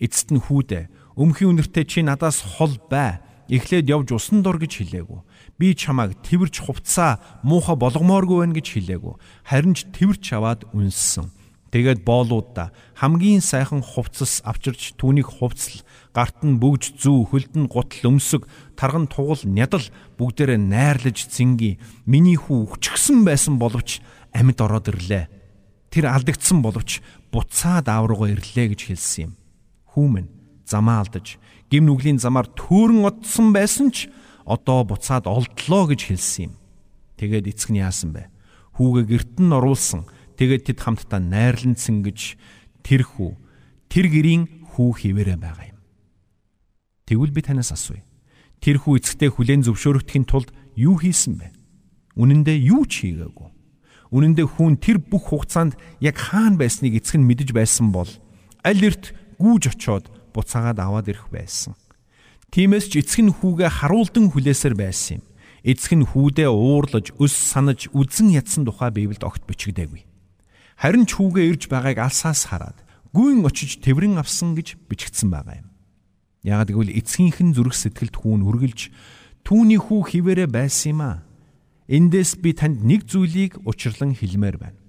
Эцэст 0.00 0.32
нь 0.32 0.40
хүүдээ 0.40 1.01
өмхийн 1.16 1.58
үнэртэй 1.58 1.84
чи 1.84 2.00
надаас 2.02 2.40
хол 2.40 2.78
бай. 2.88 3.20
Эхлээд 3.52 3.90
явж 3.90 4.16
усан 4.16 4.40
дур 4.40 4.56
гэж 4.56 4.80
хэлээгүү. 4.80 5.20
Би 5.60 5.76
чамайг 5.76 6.16
тэрч 6.24 6.64
хувцаа 6.64 7.20
муухай 7.44 7.76
болгомооргүй 7.76 8.46
байна 8.48 8.56
гэж 8.56 8.66
хэлээгүү. 8.80 9.14
Харин 9.44 9.74
ч 9.76 9.84
тэрч 9.92 10.32
аваад 10.32 10.64
үнссэн. 10.72 11.28
Тэгээд 11.72 12.04
боолуудаа 12.04 12.68
хамгийн 13.00 13.40
сайхан 13.40 13.80
хувцас 13.80 14.44
авчирч 14.44 14.92
түүнийг 15.00 15.28
хувцал 15.28 15.80
гарт 16.12 16.44
нь 16.44 16.60
бөгж 16.60 17.00
зүү 17.00 17.32
хөлд 17.32 17.52
нь 17.56 17.68
гутал 17.68 18.12
өмсөг 18.12 18.44
тарган 18.76 19.08
тугал 19.08 19.40
нядал 19.48 19.84
бүгдээрээ 20.20 20.60
найрлаж 20.60 21.32
цэнги 21.32 21.80
миний 22.04 22.36
хүү 22.36 22.76
өчгсөн 22.76 23.24
байсан 23.24 23.56
боловч 23.56 24.04
амьд 24.36 24.60
ороод 24.60 24.92
ирлээ. 24.92 25.32
Тэр 25.88 26.12
алдагдсан 26.12 26.60
боловч 26.60 27.00
буцаад 27.32 27.88
аавруугаа 27.88 28.36
ирлээ 28.36 28.76
гэж 28.76 28.80
хэлсэн 28.92 29.20
юм. 29.24 29.32
Хүүмэн 29.96 30.41
замаа 30.72 31.04
алдаж 31.04 31.36
гим 31.68 31.84
нүглийн 31.84 32.16
замаар 32.16 32.48
төөрөн 32.56 33.04
одсон 33.04 33.52
байсан 33.52 33.92
ч 33.92 34.08
одоо 34.48 34.88
буцаад 34.88 35.28
олдлоо 35.28 35.92
гэж 35.92 36.00
хэлсэн 36.08 36.42
юм. 36.48 36.54
Тэгээд 37.20 37.52
эцэг 37.52 37.70
нь 37.76 37.84
яасан 37.84 38.16
бэ? 38.16 38.32
Хүүгээ 38.80 39.04
герт 39.06 39.36
нь 39.38 39.52
оруулсан 39.52 40.08
Тэгээд 40.42 40.74
тэд 40.74 40.78
хамтдаа 40.82 41.20
найрлан 41.22 41.78
цэнгэж 41.78 42.34
тэр 42.82 43.06
хүү 43.06 43.36
тэр 43.86 44.06
гэрийн 44.08 44.42
хүү 44.74 44.90
хിവэрэ 44.98 45.36
байгаа 45.36 45.76
юм. 45.76 45.78
Тэгвэл 47.06 47.30
би 47.30 47.46
танаас 47.46 47.70
асууя. 47.70 48.02
Тэр 48.58 48.82
хүү 48.82 48.98
эцэгтэй 48.98 49.30
хүлээн 49.30 49.62
зөвшөөрөгдөхийн 49.68 50.26
тулд 50.26 50.50
юу 50.74 50.96
хийсэн 50.98 51.38
бэ? 51.38 51.54
Үнэн 52.18 52.42
дээр 52.42 52.58
юу 52.74 52.82
ч 52.90 53.06
хийгээгүй. 53.06 53.50
Үнэн 54.10 54.34
дээр 54.34 54.50
хүн 54.50 54.82
тэр 54.82 54.98
бүх 54.98 55.30
хугацаанд 55.30 55.76
яг 56.02 56.18
хаана 56.18 56.58
байсныг 56.58 56.98
эцэг 56.98 57.20
нь 57.20 57.28
мэдэж 57.30 57.54
байсан 57.54 57.94
бол 57.94 58.10
Аль 58.66 58.82
эрт 58.82 59.14
гүүж 59.38 59.78
очоод 59.78 60.10
буцаагаад 60.32 60.80
аваад 60.80 61.06
ирэх 61.12 61.28
байсан. 61.28 61.76
Тиймээс 62.52 62.92
ч 62.92 63.00
эцэг 63.00 63.20
нь 63.24 63.32
хүүгээ 63.32 63.70
харуулдан 63.80 64.32
хүлээсээр 64.32 64.76
байсан 64.76 65.20
юм. 65.20 65.24
Эцэг 65.62 65.92
нь 65.94 66.08
хүүдээ 66.08 66.50
уурлаж, 66.50 67.14
өс 67.22 67.32
санаж, 67.32 67.86
үдсэн 67.94 68.34
ядсан 68.34 68.66
тухай 68.66 68.90
Библиэд 68.90 69.22
огт 69.22 69.46
бичигдээгүй. 69.46 70.04
Харин 70.76 71.06
ч 71.06 71.14
хүүгээ 71.14 71.48
ирж 71.54 71.62
байгааг 71.70 72.02
алсаас 72.02 72.50
хараад 72.50 72.76
гүйн 73.14 73.46
очиж 73.46 73.78
тэврэн 73.78 74.18
авсан 74.18 74.58
гэж 74.58 74.74
бичигдсэн 74.90 75.30
байгаа 75.30 75.62
юм. 75.62 75.68
Яг 76.42 76.66
гэвэл 76.66 76.90
эцгийнх 76.90 77.38
нь 77.38 77.54
зүрх 77.54 77.78
сэтгэлд 77.78 78.18
хүүн 78.18 78.42
үргэлж 78.42 78.90
түүний 79.46 79.78
хүү 79.78 80.00
хിവэрэ 80.10 80.50
байсан 80.50 80.90
юм 80.90 81.00
а. 81.06 81.22
Эндээс 81.86 82.42
би 82.42 82.50
танд 82.56 82.82
нэг 82.82 83.06
зүйлийг 83.06 83.62
учирлан 83.62 84.18
хэлмээр 84.18 84.56
байна. 84.58 84.80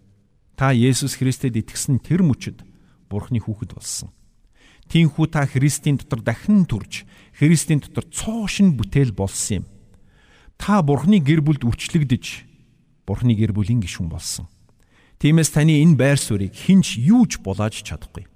Та 0.57 0.73
Есүс 0.73 1.19
Христэд 1.19 1.53
итгэсэн 1.53 2.01
тэр 2.01 2.25
мөчөд 2.25 2.65
Бурхны 3.05 3.37
хүүхэд 3.37 3.77
болсон. 3.77 4.09
Тинхүү 4.91 5.27
та 5.31 5.45
Христийн 5.47 5.97
дотор 5.97 6.21
дахин 6.21 6.65
төрж, 6.65 7.05
Христийн 7.37 7.79
дотор 7.79 8.05
цоошин 8.11 8.75
бүтээл 8.77 9.15
болсон 9.15 9.63
юм. 9.63 9.65
Та 10.57 10.81
Бурхны 10.83 11.19
гэр 11.19 11.41
бүлд 11.41 11.63
үрчлэгдэж, 11.65 12.25
Бурхны 13.07 13.33
гэр 13.35 13.51
бүлийн 13.55 13.81
гишүүн 13.81 14.09
болсон. 14.11 14.47
Тиймээс 15.23 15.55
таны 15.55 15.79
энэ 15.79 15.95
байр 15.95 16.19
суурийг 16.19 16.51
хинч 16.51 16.99
юуж 16.99 17.39
булааж 17.39 17.79
чадахгүй. 17.79 18.27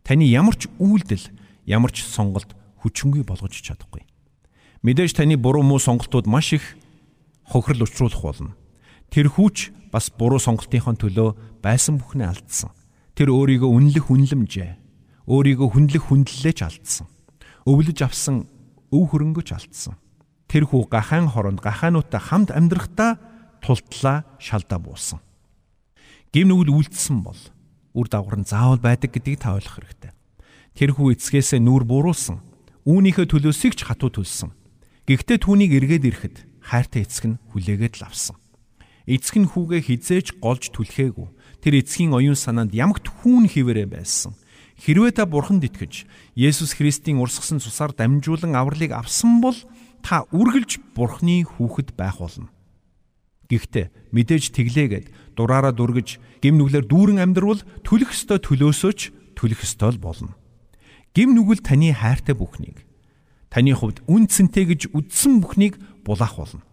Таны 0.00 0.24
ямар 0.24 0.56
ч 0.56 0.68
үйлдэл, 0.80 1.28
ямар 1.68 1.92
ч 1.92 2.08
сонголт 2.08 2.56
хүчингүй 2.80 3.22
болгож 3.22 3.52
чадахгүй. 3.52 4.02
Мэдээж 4.82 5.14
таны 5.14 5.36
буруу 5.36 5.62
муу 5.62 5.78
сонголтууд 5.78 6.26
маш 6.26 6.56
их 6.56 6.64
хохирол 7.46 7.86
учруулах 7.86 8.22
болно. 8.24 8.56
Тэр 9.12 9.28
хүүч 9.28 9.92
бас 9.92 10.10
буруу 10.10 10.40
сонголтынхон 10.40 10.96
төлөө 10.98 11.60
байсан 11.62 12.00
бүхнээ 12.00 12.28
алдсан. 12.32 12.72
Тэр 13.14 13.30
өөрийгөө 13.30 13.68
үнэлэх 13.68 14.08
үнлэмжээ, 14.08 14.81
өөрийгөө 15.32 15.68
хүндлэх 15.72 16.04
хүндлэлээч 16.12 16.60
алдсан. 16.60 17.08
Өвлөж 17.64 17.98
авсан 18.04 18.44
өв 18.92 19.16
хөрөнгөч 19.16 19.48
алдсан. 19.56 19.96
Тэр 20.44 20.68
хүү 20.68 20.92
гахаан 20.92 21.32
хоронд 21.32 21.64
гахаануудтай 21.64 22.20
хамт 22.20 22.52
амьдрахдаа 22.52 23.16
тултлаа 23.64 24.28
шалдаа 24.36 24.76
буусан. 24.76 25.24
Гим 26.36 26.52
нүгэл 26.52 26.76
үйлдэлсэн 26.76 27.24
бол 27.24 27.40
үр 27.96 28.06
дагавар 28.12 28.44
нь 28.44 28.48
заавал 28.48 28.76
байдаг 28.76 29.16
гэдгийг 29.16 29.40
та 29.40 29.56
ойлгох 29.56 29.80
хэрэгтэй. 29.80 30.12
Тэр 30.76 30.90
хүү 30.92 31.16
эцгээсээ 31.16 31.60
нүур 31.64 31.88
буруулсан. 31.88 32.44
Үүнийхээ 32.84 33.24
төлөөсөө 33.32 33.72
ч 33.72 33.80
хатуу 33.88 34.12
төлсөн. 34.12 34.52
Гэхдээ 35.08 35.38
түүнийг 35.40 35.72
эргээд 35.80 36.08
ирэхэд 36.12 36.36
хайртай 36.60 37.08
эцэг 37.08 37.24
нь 37.32 37.40
хүлээгээд 37.56 38.04
л 38.04 38.08
авсан. 38.08 38.36
Эцэг 39.08 39.36
нь 39.40 39.48
хүүгээ 39.48 39.80
хизээж 39.88 40.26
голж 40.40 40.68
түлхээгүй. 40.72 41.28
Тэр 41.64 41.74
эцгийн 41.80 42.12
оюун 42.12 42.36
санаанд 42.36 42.76
ямагт 42.76 43.08
хүүн 43.08 43.48
хിവэрэ 43.48 43.88
байсан. 43.88 44.36
Хэрвээ 44.82 45.14
та 45.14 45.30
бурханд 45.30 45.62
итгэж 45.62 46.10
Есүс 46.34 46.74
Христийн 46.74 47.22
урсгсан 47.22 47.62
цусаар 47.62 47.94
дамжуулан 47.94 48.58
авралыг 48.58 48.90
авсан 48.90 49.38
бол 49.38 49.54
та 50.02 50.26
үргэлж 50.34 50.82
бурхны 50.98 51.46
хүүхэд 51.46 51.94
байх 51.94 52.18
болно. 52.18 52.50
Гэхдээ 53.46 54.10
мэдээж 54.10 54.50
тэглээгээд 54.50 55.38
дураараа 55.38 55.70
дүргэж 55.70 56.18
гим 56.42 56.58
нүглэр 56.58 56.90
дүүрэн 56.90 57.22
амьдрвал 57.22 57.62
төлөх 57.86 58.10
ёстой 58.10 58.42
төлөөсөөч 58.42 59.00
төлөх 59.38 59.62
ёстой 59.62 59.94
болно. 60.02 60.34
Гим 61.14 61.38
нүгэл 61.38 61.62
таны 61.62 61.94
хайртай 61.94 62.34
бүхнийг 62.34 62.82
таны 63.52 63.76
хувьд 63.78 64.02
үн 64.10 64.26
цэнтэй 64.26 64.66
гэж 64.66 64.90
үздсэн 64.96 65.44
бүхнийг 65.44 65.78
булаах 66.02 66.40
болно. 66.40 66.64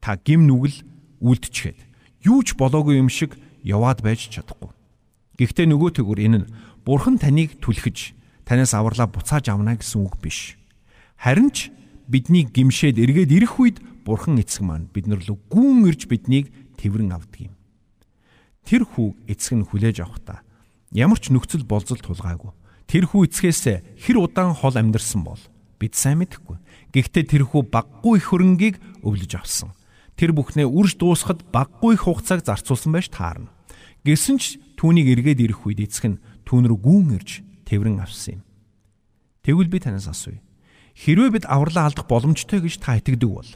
Та 0.00 0.16
гим 0.16 0.48
нүгэл 0.48 0.86
үлдчихэд 1.20 1.76
юу 2.24 2.40
ч 2.46 2.56
болоогүй 2.56 2.96
юм 2.96 3.10
шиг 3.12 3.36
яваад 3.60 4.00
байж 4.00 4.30
чадахгүй. 4.30 4.70
Гэхдээ 5.36 5.66
нөгөө 5.66 5.90
төгөр 5.98 6.20
энэ 6.22 6.38
нь 6.46 6.50
Бурхан 6.84 7.18
таныг 7.18 7.58
түлхэж 7.62 8.14
танаас 8.44 8.74
авралаа 8.74 9.06
буцааж 9.06 9.48
авна 9.48 9.78
гэсэн 9.78 10.02
үг 10.02 10.18
биш. 10.18 10.58
Харин 11.16 11.50
ч 11.54 11.70
бидний 12.10 12.46
гимшээд 12.46 12.98
эргээд 12.98 13.30
ирэх 13.30 13.58
үед 13.60 13.78
Бурхан 14.02 14.38
эцэг 14.42 14.66
маань 14.66 14.90
биднэр 14.90 15.22
лөө 15.22 15.38
гүүн 15.50 15.86
ирж 15.86 16.10
биднийг 16.10 16.50
тэрвэн 16.74 17.14
авдаг 17.14 17.50
юм. 17.50 17.54
Тэр 18.66 18.82
хүү 18.82 19.30
эцэг 19.30 19.62
нь 19.62 19.66
хүлээж 19.66 20.02
авахдаа 20.02 20.42
ямар 20.90 21.22
ч 21.22 21.30
нөхцөл 21.30 21.62
болзол 21.62 22.02
тулгаагүй. 22.02 22.50
Тэр 22.90 23.06
хүү 23.06 23.30
эцгээс 23.30 23.94
хэр 24.02 24.16
удаан 24.18 24.58
хол 24.58 24.74
амьдарсан 24.74 25.22
бол 25.22 25.40
бид 25.78 25.94
сайн 25.94 26.18
мэдэхгүй. 26.18 26.58
Гэхдээ 26.90 27.24
тэр 27.30 27.46
хүү 27.46 27.70
баггүй 27.70 28.18
их 28.18 28.34
хөрөнгийг 28.34 28.76
өвлөж 29.06 29.32
авсан 29.38 29.70
тэр 30.16 30.36
бүхнээ 30.36 30.68
үрж 30.68 31.02
дуусахад 31.02 31.42
баггүй 31.50 31.96
их 31.96 32.06
хугацааг 32.06 32.44
зарцуулсан 32.46 32.92
байж 32.92 33.10
таарна. 33.10 33.50
Гэсэн 34.06 34.38
ч 34.38 34.58
түүнийг 34.78 35.18
эргээд 35.18 35.42
ирэх 35.42 35.66
үед 35.66 35.82
эцэг 35.82 36.14
нь 36.14 36.22
түүн 36.52 36.68
рүү 36.68 36.80
гүүн 36.84 37.16
ирж 37.16 37.40
тэрвэн 37.64 38.04
авсан 38.04 38.36
юм. 38.36 38.42
Тэгвэл 39.40 39.72
би 39.72 39.80
танаас 39.80 40.04
асууя. 40.04 40.44
Хэрвээ 40.92 41.40
бид 41.40 41.44
авралаа 41.48 41.88
алдах 41.88 42.04
боломжтой 42.04 42.60
гэж 42.60 42.76
та 42.76 43.00
итгэдэг 43.00 43.24
бол 43.24 43.48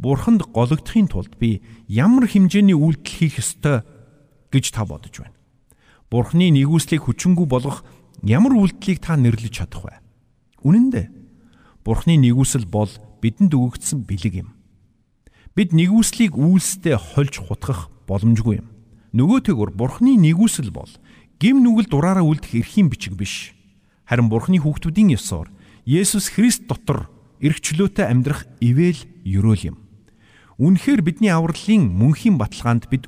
Бурханд 0.00 0.48
гологдохын 0.48 1.12
тулд 1.12 1.36
би 1.36 1.60
ямар 1.84 2.24
хэмжээний 2.24 2.72
үйлдэл 2.72 3.12
хийх 3.12 3.44
ёстой 3.44 3.84
гэж 4.48 4.72
та 4.72 4.88
бодож 4.88 5.20
байна. 5.20 5.36
Бурхны 6.08 6.48
нэгүслийг 6.48 7.04
хүчингү 7.04 7.44
болгох 7.44 7.84
ямар 8.24 8.56
үйлдэлийг 8.56 9.04
та 9.04 9.20
нэрлэж 9.20 9.52
чадах 9.52 9.84
вэ? 9.84 10.00
Үнэн 10.64 10.88
дээ. 10.88 11.06
Бурхны 11.84 12.16
нэгүсэл 12.16 12.64
бол 12.64 12.88
бидэнд 13.20 13.52
өгөгдсөн 13.52 14.08
бэлэг 14.08 14.48
юм. 14.48 14.56
Бид 15.52 15.76
нэгүслийг 15.76 16.40
үйлстэй 16.40 16.96
хольж 16.96 17.44
хутгах 17.44 17.92
боломжгүй 18.08 18.64
юм. 18.64 18.72
Нөгөө 19.12 19.52
тэгүр 19.52 19.76
Бурхны 19.76 20.16
нэгүсэл 20.16 20.72
бол 20.72 20.88
гим 21.38 21.62
нүгэл 21.62 21.86
дураараа 21.86 22.26
үлдэх 22.26 22.58
эрхийн 22.58 22.90
бичиг 22.90 23.14
биш. 23.14 23.54
Харин 24.10 24.26
Бурхны 24.26 24.58
хүүхдүүдийн 24.58 25.14
ёсоор 25.14 25.48
Есүс 25.86 26.34
Христ 26.34 26.66
дотор 26.66 27.06
эргчлөөтэй 27.38 28.10
амьдрах 28.10 28.50
ивэл 28.58 28.98
ёроол 29.22 29.62
юм. 29.74 29.76
Үнэхээр 30.58 31.06
бидний 31.06 31.30
авралын 31.30 31.86
мөнхийн 31.94 32.34
баталгаанд 32.42 32.90
бид 32.90 33.06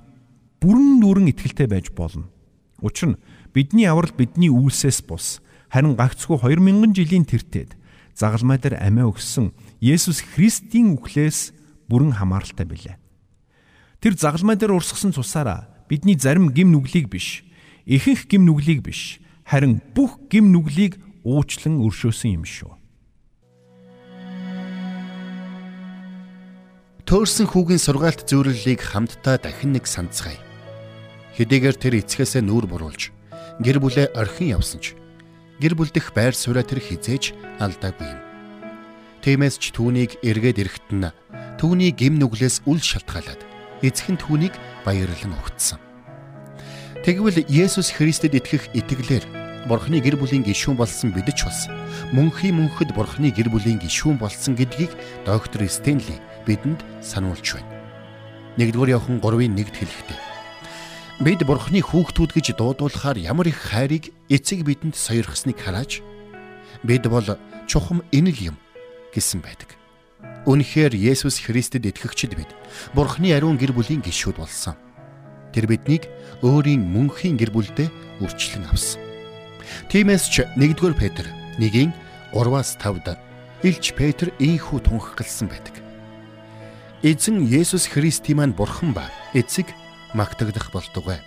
бүрэн 0.63 1.03
дүүрэн 1.03 1.35
итгэлтэй 1.35 1.67
байж 1.67 1.91
болно. 1.91 2.31
Учир 2.79 3.19
нь 3.19 3.21
бидний 3.51 3.91
аврал 3.91 4.15
бидний 4.15 4.47
үйлсээс 4.47 5.03
бус 5.11 5.43
харин 5.67 5.99
гагцгүй 5.99 6.39
2000 6.39 6.95
жилийн 6.95 7.27
тэртет 7.27 7.75
загалмай 8.15 8.63
дээр 8.63 8.79
амиа 8.79 9.11
өгсөн 9.11 9.51
Есүс 9.83 10.23
Христийн 10.23 10.95
үхлээс 10.95 11.51
бүрэн 11.91 12.15
хамааралтай 12.15 12.67
билээ. 12.67 12.97
Тэр 13.99 14.15
загалмай 14.15 14.55
дээр 14.55 14.79
урсгасан 14.79 15.11
цусаараа 15.11 15.67
бидний 15.91 16.15
зарим 16.15 16.55
гим 16.55 16.71
нүглийг 16.71 17.11
биш, 17.11 17.43
ихэнх 17.87 18.27
гим 18.29 18.45
нүглийг 18.49 18.85
биш, 18.85 19.21
харин 19.45 19.81
бүх 19.95 20.19
гим 20.29 20.53
нүглийг 20.53 20.99
уучлан 21.25 21.81
өршөөсөн 21.85 22.41
юм 22.41 22.45
шүү. 22.45 22.81
Төөрсөн 27.11 27.51
хүүгийн 27.51 27.83
сургаалт 27.83 28.23
зөвлөлийг 28.31 28.87
хамтдаа 28.87 29.43
дахин 29.43 29.75
нэг 29.75 29.91
санацгаая. 29.91 30.39
Хэдийгээр 31.35 31.75
тэр 31.75 31.95
эцгээсээ 32.07 32.47
нүүр 32.47 32.71
буруулж 32.71 33.11
гэр 33.59 33.83
бүлээ 33.83 34.15
орхин 34.15 34.55
явсан 34.55 34.79
ч 34.79 34.95
гэр 35.59 35.75
бүлдэх 35.75 36.15
байр 36.15 36.39
сууриа 36.39 36.63
тэр 36.63 36.79
хизээж 36.79 37.35
алдаагүй 37.59 38.07
юм. 38.07 38.21
Тиймээс 39.27 39.59
ч 39.59 39.75
түүнийг 39.75 40.23
эргээд 40.23 40.63
ирэхэд 40.63 40.89
нь 40.95 41.11
түүний 41.59 41.91
гим 41.91 42.23
нүглээс 42.23 42.63
үл 42.71 42.79
шалтгаалаад 42.79 43.43
эцэг 43.83 44.15
нь 44.15 44.21
түүнийг 44.23 44.55
баярлан 44.87 45.35
өгцсөн. 45.35 45.90
Тэгвэл 47.01 47.49
Есүс 47.49 47.97
Христэд 47.97 48.37
итгэх 48.37 48.69
итгэлээр 48.77 49.25
Бурхны 49.65 50.05
гэр 50.05 50.21
бүлийн 50.21 50.45
гишүүн 50.45 50.77
болсон 50.77 51.17
бид 51.17 51.33
ч 51.33 51.49
бас 51.49 51.65
мөнхийн 52.13 52.61
мөнхөд 52.61 52.93
Бурхны 52.93 53.33
гэр 53.33 53.49
бүлийн 53.49 53.81
гишүүн 53.81 54.21
болсон 54.21 54.53
гэдгийг 54.53 54.93
доктор 55.25 55.65
Стенли 55.65 56.21
бидэнд 56.45 56.85
сануулж 57.01 57.57
байна. 57.57 57.73
1-р 58.61 58.93
Иохан 58.93 59.17
3-ын 59.17 59.57
1-д 59.57 59.77
хэлэхдээ 59.81 60.21
бид 61.25 61.41
Бурхны 61.49 61.81
хүүхдүүд 61.81 62.37
гэж 62.37 62.47
дуудуулахаар 62.61 63.17
ямар 63.17 63.49
их 63.49 63.57
хайрыг 63.57 64.13
эцэг 64.29 64.61
бидэнд 64.69 64.93
сойрхсныг 64.93 65.57
хараад 65.57 66.05
бид 66.85 67.09
бол 67.09 67.25
чухам 67.65 68.05
энэ 68.13 68.29
л 68.29 68.41
юм 68.53 68.57
гэсэн 69.17 69.41
байдаг. 69.41 69.73
Үнэхээр 70.45 70.93
Есүс 70.93 71.49
Христэд 71.49 71.89
итгэгчид 71.89 72.37
бид 72.37 72.53
Бурхны 72.93 73.33
ариун 73.33 73.57
гэр 73.57 73.73
бүлийн 73.73 74.05
гишүүд 74.05 74.37
болсон. 74.37 74.77
Тэр 75.53 75.67
биднийг 75.67 76.07
өөрийн 76.43 76.83
мөнхийн 76.83 77.37
гэр 77.37 77.51
бүлдээ 77.51 77.89
үрчлэн 78.23 78.71
авсан. 78.71 79.03
Тиймээс 79.91 80.31
ч 80.31 80.47
1-р 80.57 80.95
Петр 80.95 81.27
1-ийн 81.59 81.91
3-аас 82.33 82.79
5-д 82.79 83.19
Илч 83.67 83.93
Петр 83.93 84.33
ийхүү 84.41 84.81
тунхагласан 84.87 85.53
байдаг. 85.53 85.75
Эзэн 87.03 87.45
Есүс 87.45 87.91
Христийн 87.93 88.41
маань 88.41 88.57
Бурхан 88.57 88.97
ба 88.97 89.11
эцэг 89.37 89.69
магтагдах 90.15 90.73
болтугай. 90.73 91.21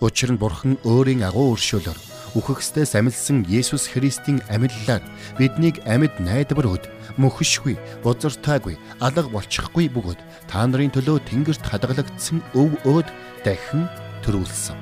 Учир 0.00 0.32
нь 0.32 0.40
Бурхан 0.40 0.76
өөрийн 0.84 1.24
агуу 1.24 1.56
өршөөлөөр 1.56 2.11
үхэгсдээс 2.32 2.96
амилсан 2.96 3.44
Есүс 3.44 3.92
Христийн 3.92 4.40
амиллаар 4.48 5.04
биднийг 5.36 5.84
амьд 5.84 6.16
найдвар 6.16 6.80
өд 6.80 6.84
мөхөшгүй, 7.20 7.76
бузартаагүй, 8.00 8.80
алга 9.04 9.28
болчихгүй 9.28 9.92
бөгөөд 9.92 10.20
та 10.48 10.64
нарын 10.64 10.92
төлөө 10.96 11.20
тэнгэрт 11.28 11.60
хадгалагдсан 11.60 12.40
өв 12.56 12.72
өөд 12.88 13.08
дахин 13.44 13.84
төрүүлсэн. 14.24 14.78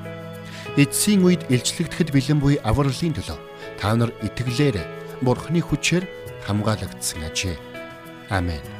эцсийн 0.78 1.26
үед 1.26 1.42
илчлэгдэхэд 1.50 2.14
бэлэн 2.14 2.38
буй 2.38 2.54
авралын 2.62 3.14
төлөө 3.18 3.38
та 3.82 3.98
нар 3.98 4.14
итгэлээр 4.22 4.78
Бурхны 5.20 5.60
хүчээр 5.60 6.06
хамгаалагдсан 6.46 7.20
ажээ. 7.26 7.58
Амен. 8.30 8.79